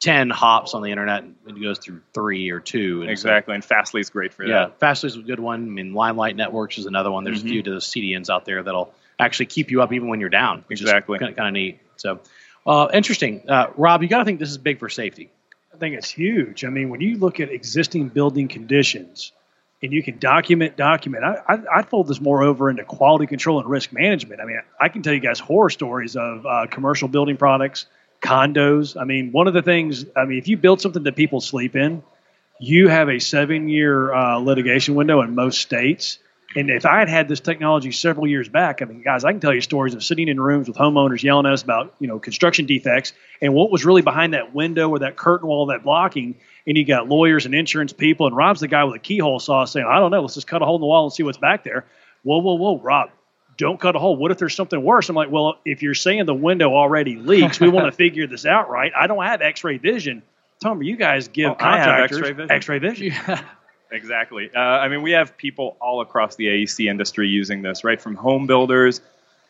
ten 0.00 0.30
hops 0.30 0.72
on 0.74 0.82
the 0.82 0.90
internet. 0.92 1.24
It 1.46 1.60
goes 1.60 1.78
through 1.80 2.00
three 2.14 2.48
or 2.50 2.60
two. 2.60 3.00
And 3.02 3.08
so- 3.08 3.10
Exactly, 3.28 3.54
and 3.56 3.64
Fastly 3.64 4.00
is 4.00 4.08
great 4.10 4.32
for 4.32 4.44
that. 4.46 4.48
yeah, 4.48 4.68
Fastly 4.78 5.08
is 5.08 5.16
a 5.16 5.20
good 5.22 5.40
one. 5.40 5.64
I 5.64 5.68
mean, 5.68 5.92
Limelight 5.92 6.36
Networks 6.36 6.78
is 6.78 6.86
another 6.86 7.10
one. 7.10 7.24
There's 7.24 7.42
Mhm. 7.42 7.46
a 7.46 7.48
few 7.48 7.58
of 7.58 7.64
those 7.66 7.86
CDNs 7.86 8.30
out 8.30 8.44
there 8.46 8.62
that'll 8.62 8.94
actually 9.18 9.46
keep 9.46 9.70
you 9.70 9.82
up 9.82 9.92
even 9.92 10.08
when 10.08 10.20
you're 10.20 10.28
down. 10.28 10.64
Which 10.66 10.80
Exactly. 10.80 11.16
is 11.16 11.34
kind 11.34 11.48
of 11.48 11.52
neat. 11.52 11.80
So, 11.96 12.20
uh, 12.66 12.88
interesting. 12.92 13.48
Uh, 13.48 13.68
Rob, 13.76 14.02
you 14.02 14.08
got 14.08 14.18
to 14.18 14.24
think 14.24 14.38
this 14.38 14.50
is 14.50 14.58
big 14.58 14.78
for 14.78 14.88
safety. 14.88 15.30
I 15.74 15.78
think 15.78 15.96
it's 15.96 16.10
huge. 16.10 16.64
I 16.64 16.68
mean, 16.68 16.88
when 16.88 17.00
you 17.00 17.18
look 17.18 17.40
at 17.40 17.50
existing 17.50 18.08
building 18.08 18.48
conditions 18.48 19.32
and 19.82 19.92
you 19.92 20.02
can 20.02 20.18
document, 20.18 20.76
document, 20.76 21.24
I, 21.24 21.40
I, 21.48 21.58
I'd 21.76 21.88
fold 21.88 22.08
this 22.08 22.20
more 22.20 22.42
over 22.42 22.68
into 22.68 22.84
quality 22.84 23.26
control 23.26 23.60
and 23.60 23.68
risk 23.68 23.92
management. 23.92 24.40
I 24.40 24.44
mean, 24.44 24.60
I 24.80 24.88
can 24.88 25.02
tell 25.02 25.14
you 25.14 25.20
guys 25.20 25.38
horror 25.38 25.70
stories 25.70 26.16
of 26.16 26.44
uh, 26.46 26.66
commercial 26.68 27.08
building 27.08 27.36
products, 27.36 27.86
condos. 28.20 29.00
I 29.00 29.04
mean, 29.04 29.30
one 29.30 29.46
of 29.46 29.54
the 29.54 29.62
things, 29.62 30.04
I 30.16 30.24
mean, 30.24 30.38
if 30.38 30.48
you 30.48 30.56
build 30.56 30.80
something 30.80 31.04
that 31.04 31.14
people 31.14 31.40
sleep 31.40 31.76
in, 31.76 32.02
you 32.58 32.88
have 32.88 33.08
a 33.08 33.20
seven 33.20 33.68
year 33.68 34.12
uh, 34.12 34.38
litigation 34.38 34.94
window 34.96 35.22
in 35.22 35.34
most 35.34 35.60
states. 35.60 36.18
And 36.56 36.70
if 36.70 36.86
I 36.86 36.98
had 36.98 37.10
had 37.10 37.28
this 37.28 37.40
technology 37.40 37.92
several 37.92 38.26
years 38.26 38.48
back, 38.48 38.80
I 38.80 38.86
mean, 38.86 39.02
guys, 39.02 39.22
I 39.22 39.32
can 39.32 39.40
tell 39.40 39.52
you 39.52 39.60
stories 39.60 39.94
of 39.94 40.02
sitting 40.02 40.28
in 40.28 40.40
rooms 40.40 40.66
with 40.66 40.78
homeowners 40.78 41.22
yelling 41.22 41.44
at 41.44 41.52
us 41.52 41.62
about, 41.62 41.94
you 41.98 42.08
know, 42.08 42.18
construction 42.18 42.64
defects 42.64 43.12
and 43.42 43.52
what 43.52 43.70
was 43.70 43.84
really 43.84 44.00
behind 44.00 44.32
that 44.32 44.54
window 44.54 44.88
or 44.88 45.00
that 45.00 45.16
curtain 45.16 45.46
wall, 45.46 45.66
that 45.66 45.82
blocking. 45.84 46.36
And 46.66 46.76
you 46.76 46.86
got 46.86 47.06
lawyers 47.06 47.44
and 47.44 47.54
insurance 47.54 47.92
people, 47.92 48.26
and 48.26 48.34
Rob's 48.34 48.60
the 48.60 48.68
guy 48.68 48.84
with 48.84 48.96
a 48.96 48.98
keyhole 48.98 49.40
saw 49.40 49.66
saying, 49.66 49.86
I 49.86 49.98
don't 49.98 50.10
know, 50.10 50.22
let's 50.22 50.34
just 50.34 50.46
cut 50.46 50.62
a 50.62 50.64
hole 50.64 50.76
in 50.76 50.80
the 50.80 50.86
wall 50.86 51.04
and 51.04 51.12
see 51.12 51.22
what's 51.22 51.38
back 51.38 51.64
there. 51.64 51.84
Whoa, 52.22 52.38
whoa, 52.38 52.54
whoa, 52.54 52.80
Rob, 52.80 53.10
don't 53.58 53.78
cut 53.78 53.94
a 53.94 53.98
hole. 53.98 54.16
What 54.16 54.30
if 54.30 54.38
there's 54.38 54.54
something 54.54 54.82
worse? 54.82 55.08
I'm 55.10 55.16
like, 55.16 55.30
well, 55.30 55.58
if 55.66 55.82
you're 55.82 55.94
saying 55.94 56.24
the 56.24 56.34
window 56.34 56.72
already 56.74 57.16
leaks, 57.16 57.60
we 57.60 57.68
want 57.68 57.86
to 57.86 57.92
figure 57.96 58.26
this 58.26 58.46
out, 58.46 58.70
right? 58.70 58.90
I 58.96 59.06
don't 59.06 59.22
have 59.22 59.42
X-ray 59.42 59.78
vision. 59.78 60.22
Tom, 60.62 60.82
you 60.82 60.96
guys 60.96 61.28
give 61.28 61.50
Oh, 61.50 61.54
contractors 61.54 62.18
X-ray 62.18 62.32
vision. 62.32 62.50
X-ray 62.50 62.78
vision. 62.78 63.12
Exactly. 63.90 64.50
Uh, 64.54 64.58
I 64.58 64.88
mean, 64.88 65.02
we 65.02 65.12
have 65.12 65.36
people 65.36 65.76
all 65.80 66.00
across 66.00 66.36
the 66.36 66.46
AEC 66.46 66.88
industry 66.90 67.28
using 67.28 67.62
this, 67.62 67.84
right? 67.84 68.00
From 68.00 68.16
home 68.16 68.46
builders 68.46 69.00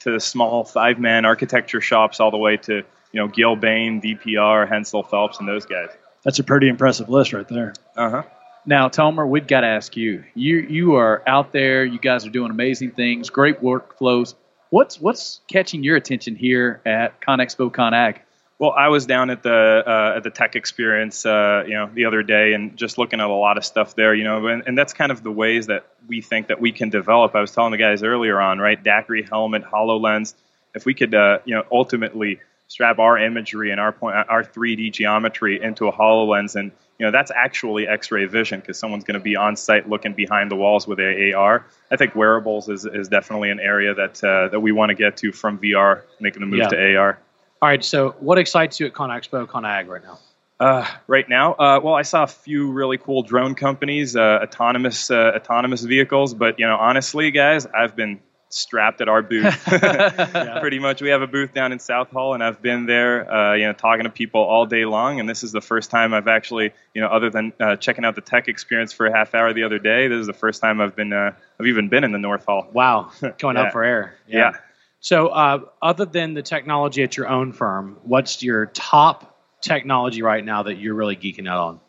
to 0.00 0.20
small 0.20 0.64
five-man 0.64 1.24
architecture 1.24 1.80
shops, 1.80 2.20
all 2.20 2.30
the 2.30 2.38
way 2.38 2.56
to 2.56 2.74
you 3.12 3.20
know 3.20 3.28
Gilbane, 3.28 4.02
DPR, 4.02 4.68
Hensel 4.68 5.02
Phelps, 5.02 5.38
and 5.40 5.48
those 5.48 5.66
guys. 5.66 5.88
That's 6.22 6.38
a 6.38 6.44
pretty 6.44 6.68
impressive 6.68 7.08
list 7.08 7.32
right 7.32 7.48
there. 7.48 7.74
Uh 7.96 8.10
huh. 8.10 8.22
Now, 8.66 8.88
Tomer, 8.88 9.26
we've 9.26 9.46
got 9.46 9.62
to 9.62 9.66
ask 9.66 9.96
you. 9.96 10.24
You 10.34 10.58
you 10.58 10.96
are 10.96 11.22
out 11.26 11.52
there. 11.52 11.84
You 11.84 11.98
guys 11.98 12.26
are 12.26 12.30
doing 12.30 12.50
amazing 12.50 12.92
things, 12.92 13.30
great 13.30 13.60
workflows. 13.60 14.34
What's 14.70 15.00
what's 15.00 15.40
catching 15.48 15.82
your 15.82 15.96
attention 15.96 16.36
here 16.36 16.80
at 16.84 17.20
ConExpo 17.22 17.72
ConAgg? 17.72 18.18
Well, 18.58 18.72
I 18.72 18.88
was 18.88 19.06
down 19.06 19.30
at 19.30 19.44
the 19.44 19.84
uh, 19.86 20.14
at 20.16 20.24
the 20.24 20.30
tech 20.30 20.56
experience, 20.56 21.24
uh, 21.24 21.62
you 21.66 21.74
know, 21.74 21.88
the 21.94 22.06
other 22.06 22.24
day, 22.24 22.54
and 22.54 22.76
just 22.76 22.98
looking 22.98 23.20
at 23.20 23.30
a 23.30 23.32
lot 23.32 23.56
of 23.56 23.64
stuff 23.64 23.94
there, 23.94 24.12
you 24.14 24.24
know, 24.24 24.48
and, 24.48 24.64
and 24.66 24.76
that's 24.76 24.92
kind 24.92 25.12
of 25.12 25.22
the 25.22 25.30
ways 25.30 25.68
that 25.68 25.86
we 26.08 26.20
think 26.20 26.48
that 26.48 26.60
we 26.60 26.72
can 26.72 26.90
develop. 26.90 27.36
I 27.36 27.40
was 27.40 27.52
telling 27.52 27.70
the 27.70 27.78
guys 27.78 28.02
earlier 28.02 28.40
on, 28.40 28.58
right? 28.58 28.82
DAQRI 28.82 29.28
helmet, 29.28 29.62
Hololens. 29.62 30.34
If 30.74 30.86
we 30.86 30.94
could, 30.94 31.14
uh, 31.14 31.38
you 31.44 31.54
know, 31.54 31.64
ultimately 31.70 32.40
strap 32.66 32.98
our 32.98 33.16
imagery 33.16 33.70
and 33.70 33.80
our 33.80 33.92
point, 33.92 34.16
our 34.28 34.42
3D 34.42 34.92
geometry 34.92 35.62
into 35.62 35.86
a 35.86 35.92
Hololens, 35.92 36.56
and 36.56 36.72
you 36.98 37.06
know, 37.06 37.12
that's 37.12 37.30
actually 37.30 37.86
X-ray 37.86 38.26
vision 38.26 38.58
because 38.58 38.76
someone's 38.76 39.04
going 39.04 39.14
to 39.14 39.22
be 39.22 39.36
on 39.36 39.54
site 39.54 39.88
looking 39.88 40.14
behind 40.14 40.50
the 40.50 40.56
walls 40.56 40.84
with 40.84 40.98
a 40.98 41.32
AR. 41.32 41.64
I 41.92 41.96
think 41.96 42.16
wearables 42.16 42.68
is, 42.68 42.84
is 42.84 43.06
definitely 43.06 43.50
an 43.50 43.60
area 43.60 43.94
that 43.94 44.24
uh, 44.24 44.48
that 44.48 44.58
we 44.58 44.72
want 44.72 44.90
to 44.90 44.96
get 44.96 45.16
to 45.18 45.30
from 45.30 45.58
VR, 45.58 46.02
making 46.18 46.40
the 46.40 46.46
move 46.46 46.58
Yeah. 46.58 46.68
to 46.68 46.96
AR. 46.96 47.18
All 47.60 47.68
right. 47.68 47.84
So, 47.84 48.14
what 48.20 48.38
excites 48.38 48.78
you 48.78 48.86
at 48.86 48.92
ConExpo, 48.92 49.46
ConAgg 49.46 49.88
right 49.88 50.02
now? 50.02 50.18
Uh, 50.60 50.86
right 51.06 51.28
now, 51.28 51.52
uh, 51.54 51.80
well, 51.82 51.94
I 51.94 52.02
saw 52.02 52.24
a 52.24 52.26
few 52.26 52.70
really 52.72 52.98
cool 52.98 53.22
drone 53.22 53.54
companies, 53.54 54.16
uh, 54.16 54.40
autonomous 54.42 55.10
uh, 55.10 55.32
autonomous 55.36 55.82
vehicles. 55.82 56.34
But 56.34 56.58
you 56.58 56.66
know, 56.66 56.76
honestly, 56.76 57.30
guys, 57.30 57.66
I've 57.66 57.94
been 57.94 58.20
strapped 58.50 59.00
at 59.00 59.08
our 59.08 59.22
booth. 59.22 59.62
Pretty 60.60 60.78
much, 60.78 61.02
we 61.02 61.10
have 61.10 61.22
a 61.22 61.26
booth 61.26 61.52
down 61.52 61.70
in 61.70 61.78
South 61.78 62.10
Hall, 62.10 62.34
and 62.34 62.42
I've 62.42 62.62
been 62.62 62.86
there, 62.86 63.30
uh, 63.32 63.54
you 63.54 63.66
know, 63.66 63.72
talking 63.72 64.04
to 64.04 64.10
people 64.10 64.40
all 64.40 64.66
day 64.66 64.84
long. 64.84 65.20
And 65.20 65.28
this 65.28 65.44
is 65.44 65.52
the 65.52 65.60
first 65.60 65.90
time 65.90 66.14
I've 66.14 66.28
actually, 66.28 66.72
you 66.94 67.00
know, 67.00 67.08
other 67.08 67.30
than 67.30 67.52
uh, 67.60 67.76
checking 67.76 68.04
out 68.04 68.14
the 68.14 68.20
tech 68.20 68.48
experience 68.48 68.92
for 68.92 69.06
a 69.06 69.16
half 69.16 69.34
hour 69.34 69.52
the 69.52 69.64
other 69.64 69.78
day, 69.78 70.08
this 70.08 70.18
is 70.18 70.26
the 70.26 70.32
first 70.32 70.60
time 70.60 70.80
I've 70.80 70.96
been, 70.96 71.12
uh, 71.12 71.32
I've 71.60 71.66
even 71.66 71.88
been 71.88 72.04
in 72.04 72.12
the 72.12 72.18
North 72.18 72.46
Hall. 72.46 72.68
Wow, 72.72 73.10
going 73.38 73.56
Yeah. 73.56 73.62
up 73.64 73.72
for 73.72 73.84
air. 73.84 74.14
Yeah. 74.26 74.52
So, 75.00 75.28
uh, 75.28 75.60
other 75.80 76.04
than 76.04 76.34
the 76.34 76.42
technology 76.42 77.02
at 77.02 77.16
your 77.16 77.28
own 77.28 77.52
firm, 77.52 77.98
what's 78.02 78.42
your 78.42 78.66
top 78.66 79.36
technology 79.60 80.22
right 80.22 80.44
now 80.44 80.64
that 80.64 80.78
you're 80.78 80.94
really 80.94 81.16
geeking 81.16 81.48
out 81.48 81.80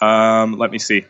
on? 0.00 0.42
Um, 0.42 0.58
let 0.58 0.70
me 0.70 0.78
see. 0.78 1.04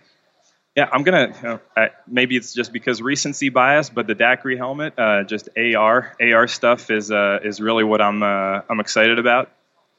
Yeah, 0.77 0.89
I'm 0.91 1.03
gonna. 1.03 1.61
Uh, 1.77 1.81
uh, 1.81 1.89
maybe 2.07 2.37
it's 2.37 2.55
just 2.55 2.73
because 2.73 3.03
recency 3.03 3.49
bias, 3.49 3.91
but 3.91 4.07
the 4.07 4.15
DAQRI 4.15 4.57
helmet, 4.57 4.95
uh, 4.97 5.25
just 5.25 5.49
AR, 5.57 6.17
AR 6.21 6.49
stuff 6.49 6.91
is 6.91 7.11
uh, 7.11 7.41
is 7.43 7.61
really 7.61 7.85
what 7.85 8.01
I'm 8.01 8.23
uh, 8.23 8.63
I'm 8.69 8.81
excited 8.81 9.19
about. 9.19 9.51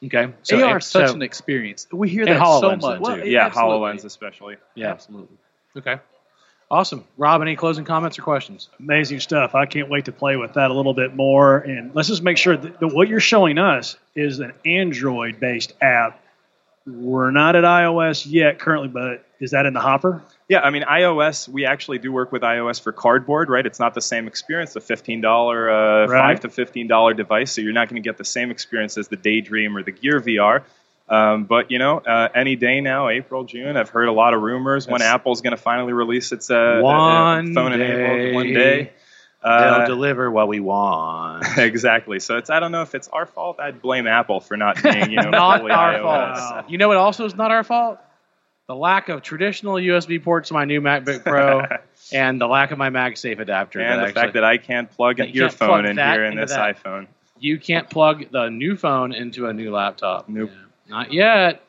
Okay, 0.03 0.33
so 0.43 0.65
AR 0.65 0.77
is 0.77 0.85
such 0.85 1.09
so, 1.09 1.13
an 1.13 1.21
experience. 1.21 1.87
We 1.91 2.09
hear 2.09 2.25
that 2.25 2.39
so 2.39 2.75
much. 2.77 3.01
Well, 3.01 3.25
yeah, 3.25 3.49
Hololens 3.49 4.05
especially. 4.05 4.55
Yeah, 4.73 4.91
absolutely. 4.91 5.37
Okay. 5.77 5.99
Awesome. 6.71 7.03
Rob, 7.17 7.41
any 7.41 7.57
closing 7.57 7.83
comments 7.83 8.17
or 8.17 8.21
questions? 8.21 8.69
Amazing 8.79 9.19
stuff. 9.19 9.55
I 9.55 9.65
can't 9.65 9.89
wait 9.89 10.05
to 10.05 10.13
play 10.13 10.37
with 10.37 10.53
that 10.53 10.71
a 10.71 10.73
little 10.73 10.93
bit 10.93 11.13
more. 11.13 11.57
And 11.57 11.93
let's 11.93 12.07
just 12.07 12.23
make 12.23 12.37
sure 12.37 12.55
that, 12.55 12.79
that 12.79 12.87
what 12.87 13.09
you're 13.09 13.19
showing 13.19 13.57
us 13.57 13.97
is 14.15 14.39
an 14.39 14.53
Android 14.65 15.37
based 15.37 15.73
app. 15.81 16.23
We're 16.87 17.31
not 17.31 17.57
at 17.57 17.65
iOS 17.65 18.25
yet 18.25 18.57
currently, 18.59 18.87
but 18.87 19.25
is 19.41 19.51
that 19.51 19.65
in 19.65 19.73
the 19.73 19.81
hopper? 19.81 20.23
Yeah, 20.47 20.61
I 20.61 20.69
mean 20.69 20.83
iOS. 20.83 21.49
We 21.49 21.65
actually 21.65 21.97
do 21.97 22.09
work 22.09 22.31
with 22.31 22.41
iOS 22.41 22.81
for 22.81 22.93
cardboard, 22.93 23.49
right? 23.49 23.65
It's 23.65 23.79
not 23.79 23.93
the 23.93 24.01
same 24.01 24.27
experience. 24.27 24.73
A 24.77 24.81
fifteen 24.81 25.19
dollar, 25.19 25.69
uh, 25.69 26.07
right. 26.07 26.19
five 26.19 26.39
to 26.41 26.49
fifteen 26.49 26.87
dollar 26.87 27.13
device, 27.13 27.51
so 27.51 27.61
you're 27.61 27.73
not 27.73 27.89
going 27.89 28.01
to 28.01 28.07
get 28.07 28.17
the 28.17 28.25
same 28.25 28.49
experience 28.49 28.97
as 28.97 29.09
the 29.09 29.17
Daydream 29.17 29.75
or 29.75 29.83
the 29.83 29.91
Gear 29.91 30.21
VR. 30.21 30.63
Um, 31.11 31.43
but 31.43 31.69
you 31.69 31.77
know, 31.77 31.97
uh, 31.97 32.29
any 32.33 32.55
day 32.55 32.79
now, 32.79 33.09
April, 33.09 33.43
June, 33.43 33.75
I've 33.75 33.89
heard 33.89 34.07
a 34.07 34.13
lot 34.13 34.33
of 34.33 34.41
rumors 34.41 34.87
when 34.87 35.01
Apple's 35.01 35.41
going 35.41 35.51
to 35.51 35.61
finally 35.61 35.91
release 35.91 36.31
its 36.31 36.49
uh, 36.49 36.79
one 36.81 37.53
phone 37.53 37.73
enabled 37.73 38.33
one 38.33 38.53
day. 38.53 38.93
Uh, 39.43 39.79
They'll 39.79 39.95
deliver 39.95 40.31
what 40.31 40.47
we 40.47 40.59
want. 40.59 41.45
exactly. 41.57 42.19
So 42.19 42.37
it's 42.37 42.49
I 42.49 42.61
don't 42.61 42.71
know 42.71 42.83
if 42.83 42.95
it's 42.95 43.09
our 43.09 43.25
fault. 43.25 43.59
I'd 43.59 43.81
blame 43.81 44.07
Apple 44.07 44.39
for 44.39 44.55
not 44.55 44.81
being 44.81 45.11
you 45.11 45.17
know 45.17 45.29
not 45.31 45.69
our 45.69 45.93
iOS. 45.93 46.37
fault. 46.37 46.69
You 46.69 46.77
know 46.77 46.87
what 46.87 46.97
also 46.97 47.25
is 47.25 47.35
not 47.35 47.51
our 47.51 47.63
fault? 47.63 47.99
the 48.71 48.75
lack 48.75 49.09
of 49.09 49.21
traditional 49.21 49.73
USB 49.73 50.23
ports 50.23 50.47
to 50.47 50.53
my 50.53 50.63
new 50.63 50.79
MacBook 50.79 51.25
Pro, 51.25 51.65
and 52.13 52.39
the 52.39 52.47
lack 52.47 52.71
of 52.71 52.77
my 52.77 52.89
MagSafe 52.89 53.37
adapter. 53.37 53.81
And 53.81 53.99
the 53.99 54.05
actually, 54.05 54.21
fact 54.21 54.33
that 54.35 54.45
I 54.45 54.59
can't 54.59 54.89
plug 54.89 55.19
an 55.19 55.35
earphone 55.35 55.85
in 55.85 55.97
here 55.97 56.23
in 56.23 56.37
this 56.37 56.51
that. 56.51 56.77
iPhone. 56.77 57.07
You 57.37 57.59
can't 57.59 57.89
plug 57.89 58.31
the 58.31 58.47
new 58.47 58.77
phone 58.77 59.11
into 59.11 59.47
a 59.47 59.53
new 59.53 59.71
laptop. 59.71 60.29
Nope. 60.29 60.51
Yeah. 60.53 60.70
Not 60.87 61.13
yet. 61.13 61.63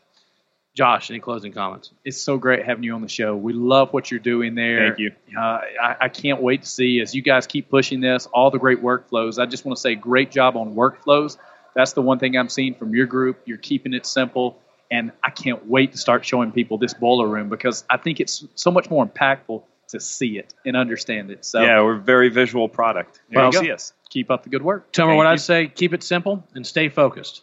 Josh, 0.74 1.10
any 1.10 1.20
closing 1.20 1.52
comments? 1.52 1.90
It's 2.02 2.20
so 2.20 2.38
great 2.38 2.64
having 2.64 2.82
you 2.82 2.94
on 2.94 3.02
the 3.02 3.08
show. 3.08 3.36
We 3.36 3.52
love 3.52 3.92
what 3.92 4.10
you're 4.10 4.20
doing 4.20 4.54
there. 4.54 4.88
Thank 4.88 5.00
you. 5.00 5.12
Uh, 5.36 5.60
I, 5.82 5.96
I, 6.02 6.08
can't 6.08 6.40
wait 6.40 6.62
to 6.62 6.68
see 6.68 7.02
as 7.02 7.14
you 7.14 7.20
guys 7.20 7.46
keep 7.46 7.68
pushing 7.68 8.00
this, 8.00 8.26
all 8.32 8.50
the 8.50 8.58
great 8.58 8.82
workflows. 8.82 9.38
I 9.38 9.44
just 9.44 9.66
want 9.66 9.76
to 9.76 9.80
say, 9.80 9.94
great 9.94 10.30
job 10.30 10.56
on 10.56 10.74
workflows. 10.74 11.36
That's 11.74 11.92
the 11.92 12.00
one 12.00 12.18
thing 12.18 12.38
I'm 12.38 12.48
seeing 12.48 12.74
from 12.74 12.94
your 12.94 13.04
group. 13.04 13.42
You're 13.44 13.58
keeping 13.58 13.92
it 13.92 14.06
simple. 14.06 14.58
And 14.90 15.12
I 15.22 15.30
can't 15.30 15.66
wait 15.66 15.92
to 15.92 15.98
start 15.98 16.24
showing 16.24 16.52
people 16.52 16.78
this 16.78 16.94
boiler 16.94 17.26
room 17.26 17.50
because 17.50 17.84
I 17.90 17.98
think 17.98 18.20
it's 18.20 18.44
so 18.54 18.70
much 18.70 18.88
more 18.88 19.06
impactful 19.06 19.62
to 19.88 20.00
see 20.00 20.38
it 20.38 20.54
and 20.64 20.76
understand 20.76 21.30
it. 21.30 21.44
So 21.44 21.62
yeah, 21.62 21.82
we're 21.82 21.96
a 21.96 22.00
very 22.00 22.28
visual 22.28 22.68
product. 22.68 23.20
Here 23.30 23.38
well, 23.38 23.52
you 23.52 23.60
see 23.60 23.70
us. 23.72 23.92
Keep 24.10 24.30
up 24.30 24.42
the 24.42 24.50
good 24.50 24.62
work. 24.62 24.92
Tell 24.92 25.06
me 25.06 25.14
what 25.14 25.24
you. 25.24 25.30
I'd 25.30 25.40
say: 25.40 25.66
keep 25.66 25.94
it 25.94 26.02
simple 26.02 26.46
and 26.54 26.66
stay 26.66 26.88
focused. 26.88 27.42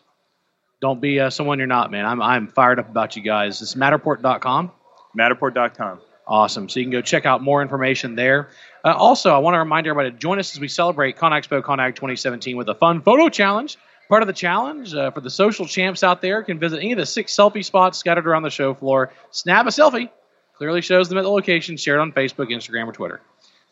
Don't 0.82 1.02
be 1.02 1.20
uh, 1.20 1.30
someone 1.30 1.58
you're 1.58 1.68
not, 1.68 1.92
man. 1.92 2.06
I'm 2.06 2.22
I'm 2.22 2.48
fired 2.48 2.80
up 2.80 2.90
about 2.90 3.16
you 3.16 3.22
guys. 3.22 3.62
It's 3.62 3.76
Matterport.com. 3.76 4.72
Matterport.com. 5.18 6.00
Awesome. 6.28 6.70
So 6.70 6.80
you 6.80 6.86
can 6.86 6.92
go 6.92 7.02
check 7.02 7.26
out 7.26 7.42
more 7.42 7.62
information 7.62 8.16
there. 8.16 8.50
Uh, 8.86 8.94
also, 8.94 9.34
I 9.34 9.40
want 9.40 9.56
to 9.56 9.60
remind 9.60 9.88
everybody 9.88 10.12
to 10.12 10.18
join 10.18 10.40
us 10.40 10.54
as 10.54 10.60
we 10.60 10.68
celebrate 10.68 11.18
ConExpo 11.18 11.62
ConAgg 11.64 11.96
2017 11.96 12.56
with 12.56 12.70
a 12.70 12.76
fun 12.76 13.02
photo 13.02 13.30
challenge. 13.30 13.78
Part 14.08 14.24
of 14.24 14.28
the 14.28 14.34
challenge 14.34 14.94
uh, 14.94 15.12
for 15.12 15.22
the 15.22 15.30
social 15.30 15.66
champs 15.66 16.04
out 16.04 16.22
there 16.22 16.44
can 16.44 16.60
visit 16.60 16.78
any 16.78 16.94
of 16.94 16.98
the 16.98 17.06
six 17.06 17.36
selfie 17.36 17.66
spots 17.66 17.98
scattered 17.98 18.28
around 18.28 18.44
the 18.44 18.50
show 18.50 18.74
floor. 18.74 19.12
Snap 19.32 19.66
a 19.66 19.70
selfie. 19.70 20.10
Clearly 20.54 20.82
shows 20.82 21.10
them 21.10 21.18
at 21.18 21.24
the 21.24 21.30
location 21.30 21.78
share 21.78 21.96
it 21.96 22.02
on 22.02 22.12
Facebook, 22.12 22.50
Instagram, 22.52 22.88
or 22.88 22.92
Twitter. 22.92 23.22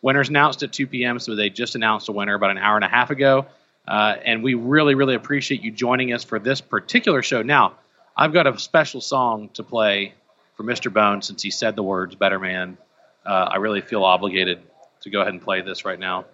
Winners 0.01 0.29
announced 0.29 0.63
at 0.63 0.71
2 0.71 0.87
p.m., 0.87 1.19
so 1.19 1.35
they 1.35 1.49
just 1.49 1.75
announced 1.75 2.07
a 2.07 2.11
winner 2.11 2.35
about 2.35 2.51
an 2.51 2.57
hour 2.57 2.75
and 2.75 2.85
a 2.85 2.87
half 2.87 3.09
ago. 3.09 3.47
Uh, 3.87 4.15
and 4.25 4.43
we 4.43 4.53
really, 4.53 4.95
really 4.95 5.15
appreciate 5.15 5.61
you 5.61 5.71
joining 5.71 6.11
us 6.11 6.23
for 6.23 6.39
this 6.39 6.59
particular 6.59 7.21
show. 7.21 7.41
Now, 7.41 7.75
I've 8.15 8.33
got 8.33 8.47
a 8.47 8.57
special 8.59 8.99
song 8.99 9.49
to 9.53 9.63
play 9.63 10.13
for 10.55 10.63
Mr. 10.63 10.91
Bone 10.91 11.21
since 11.21 11.41
he 11.41 11.51
said 11.51 11.75
the 11.75 11.83
words 11.83 12.15
"Better 12.15 12.39
Man." 12.39 12.77
Uh, 13.25 13.49
I 13.51 13.57
really 13.57 13.81
feel 13.81 14.03
obligated 14.03 14.61
to 15.01 15.09
go 15.09 15.21
ahead 15.21 15.33
and 15.33 15.41
play 15.41 15.61
this 15.61 15.85
right 15.85 15.99
now. 15.99 16.25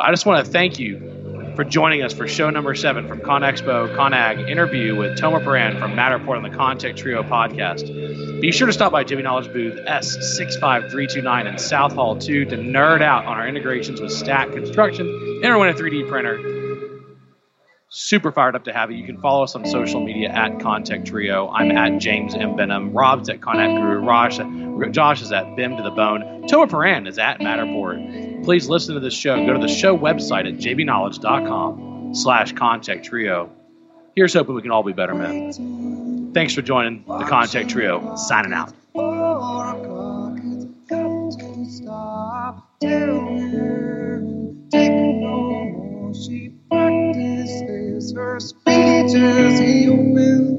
I 0.00 0.10
just 0.10 0.26
want 0.26 0.44
to 0.44 0.50
thank 0.50 0.78
you 0.78 1.52
for 1.54 1.64
joining 1.64 2.02
us 2.02 2.12
for 2.12 2.26
show 2.26 2.50
number 2.50 2.74
seven 2.74 3.08
from 3.08 3.20
ConExpo 3.20 3.96
ConAgg 3.96 4.50
interview 4.50 4.96
with 4.96 5.18
Tomer 5.18 5.42
Poran 5.42 5.78
from 5.78 5.92
Matterport 5.92 6.36
on 6.36 6.42
the 6.42 6.50
ConTech 6.50 6.96
Trio 6.96 7.22
podcast. 7.22 8.40
Be 8.40 8.52
sure 8.52 8.66
to 8.66 8.72
stop 8.72 8.92
by 8.92 9.04
JB 9.04 9.22
Knowledge 9.22 9.52
booth 9.52 9.78
S65329 9.86 11.46
in 11.46 11.58
South 11.58 11.92
Hall 11.92 12.18
2 12.18 12.44
to 12.46 12.56
nerd 12.56 13.00
out 13.00 13.24
on 13.24 13.38
our 13.38 13.48
integrations 13.48 14.00
with 14.00 14.12
Stack 14.12 14.52
Construction 14.52 15.06
our 15.44 15.72
3D 15.72 16.08
printer. 16.08 16.40
Super 17.88 18.32
fired 18.32 18.56
up 18.56 18.64
to 18.64 18.72
have 18.72 18.90
you. 18.90 18.98
You 18.98 19.06
can 19.06 19.18
follow 19.20 19.44
us 19.44 19.54
on 19.54 19.64
social 19.64 20.04
media 20.04 20.28
at 20.28 20.58
ConTech 20.58 21.06
Trio. 21.06 21.48
I'm 21.48 21.70
at 21.70 21.98
James 21.98 22.34
M. 22.34 22.56
Benham. 22.56 22.92
Rob's 22.92 23.28
at 23.28 23.40
ConAppGuru. 23.40 24.04
Raj, 24.04 24.92
Josh 24.92 25.22
is 25.22 25.30
at 25.32 25.56
Bim 25.56 25.76
to 25.76 25.82
the 25.82 25.90
Bone. 25.92 26.46
Tomer 26.48 26.68
Poran 26.68 27.06
is 27.08 27.18
at 27.18 27.38
Matterport. 27.38 28.35
Please 28.46 28.68
listen 28.68 28.94
to 28.94 29.00
this 29.00 29.12
show. 29.12 29.44
Go 29.44 29.54
to 29.54 29.58
the 29.58 29.66
show 29.66 29.98
website 29.98 30.46
at 30.46 30.54
jbknowledge.com 30.60 32.14
slash 32.14 32.54
contech 32.54 33.02
Trio. 33.02 33.50
Here's 34.14 34.32
hoping 34.34 34.54
we 34.54 34.62
can 34.62 34.70
all 34.70 34.84
be 34.84 34.92
better 34.92 35.16
men. 35.16 36.30
Thanks 36.32 36.54
for 36.54 36.62
joining 36.62 37.02
the 37.06 37.24
ConTech 37.24 37.68
Trio. 37.68 38.14
Signing 38.14 38.52
out. 38.52 38.72
She 46.14 46.52
practices 46.70 48.14
her 48.14 48.38
speeches. 48.38 49.58
He 49.58 49.88
opens 49.88 50.56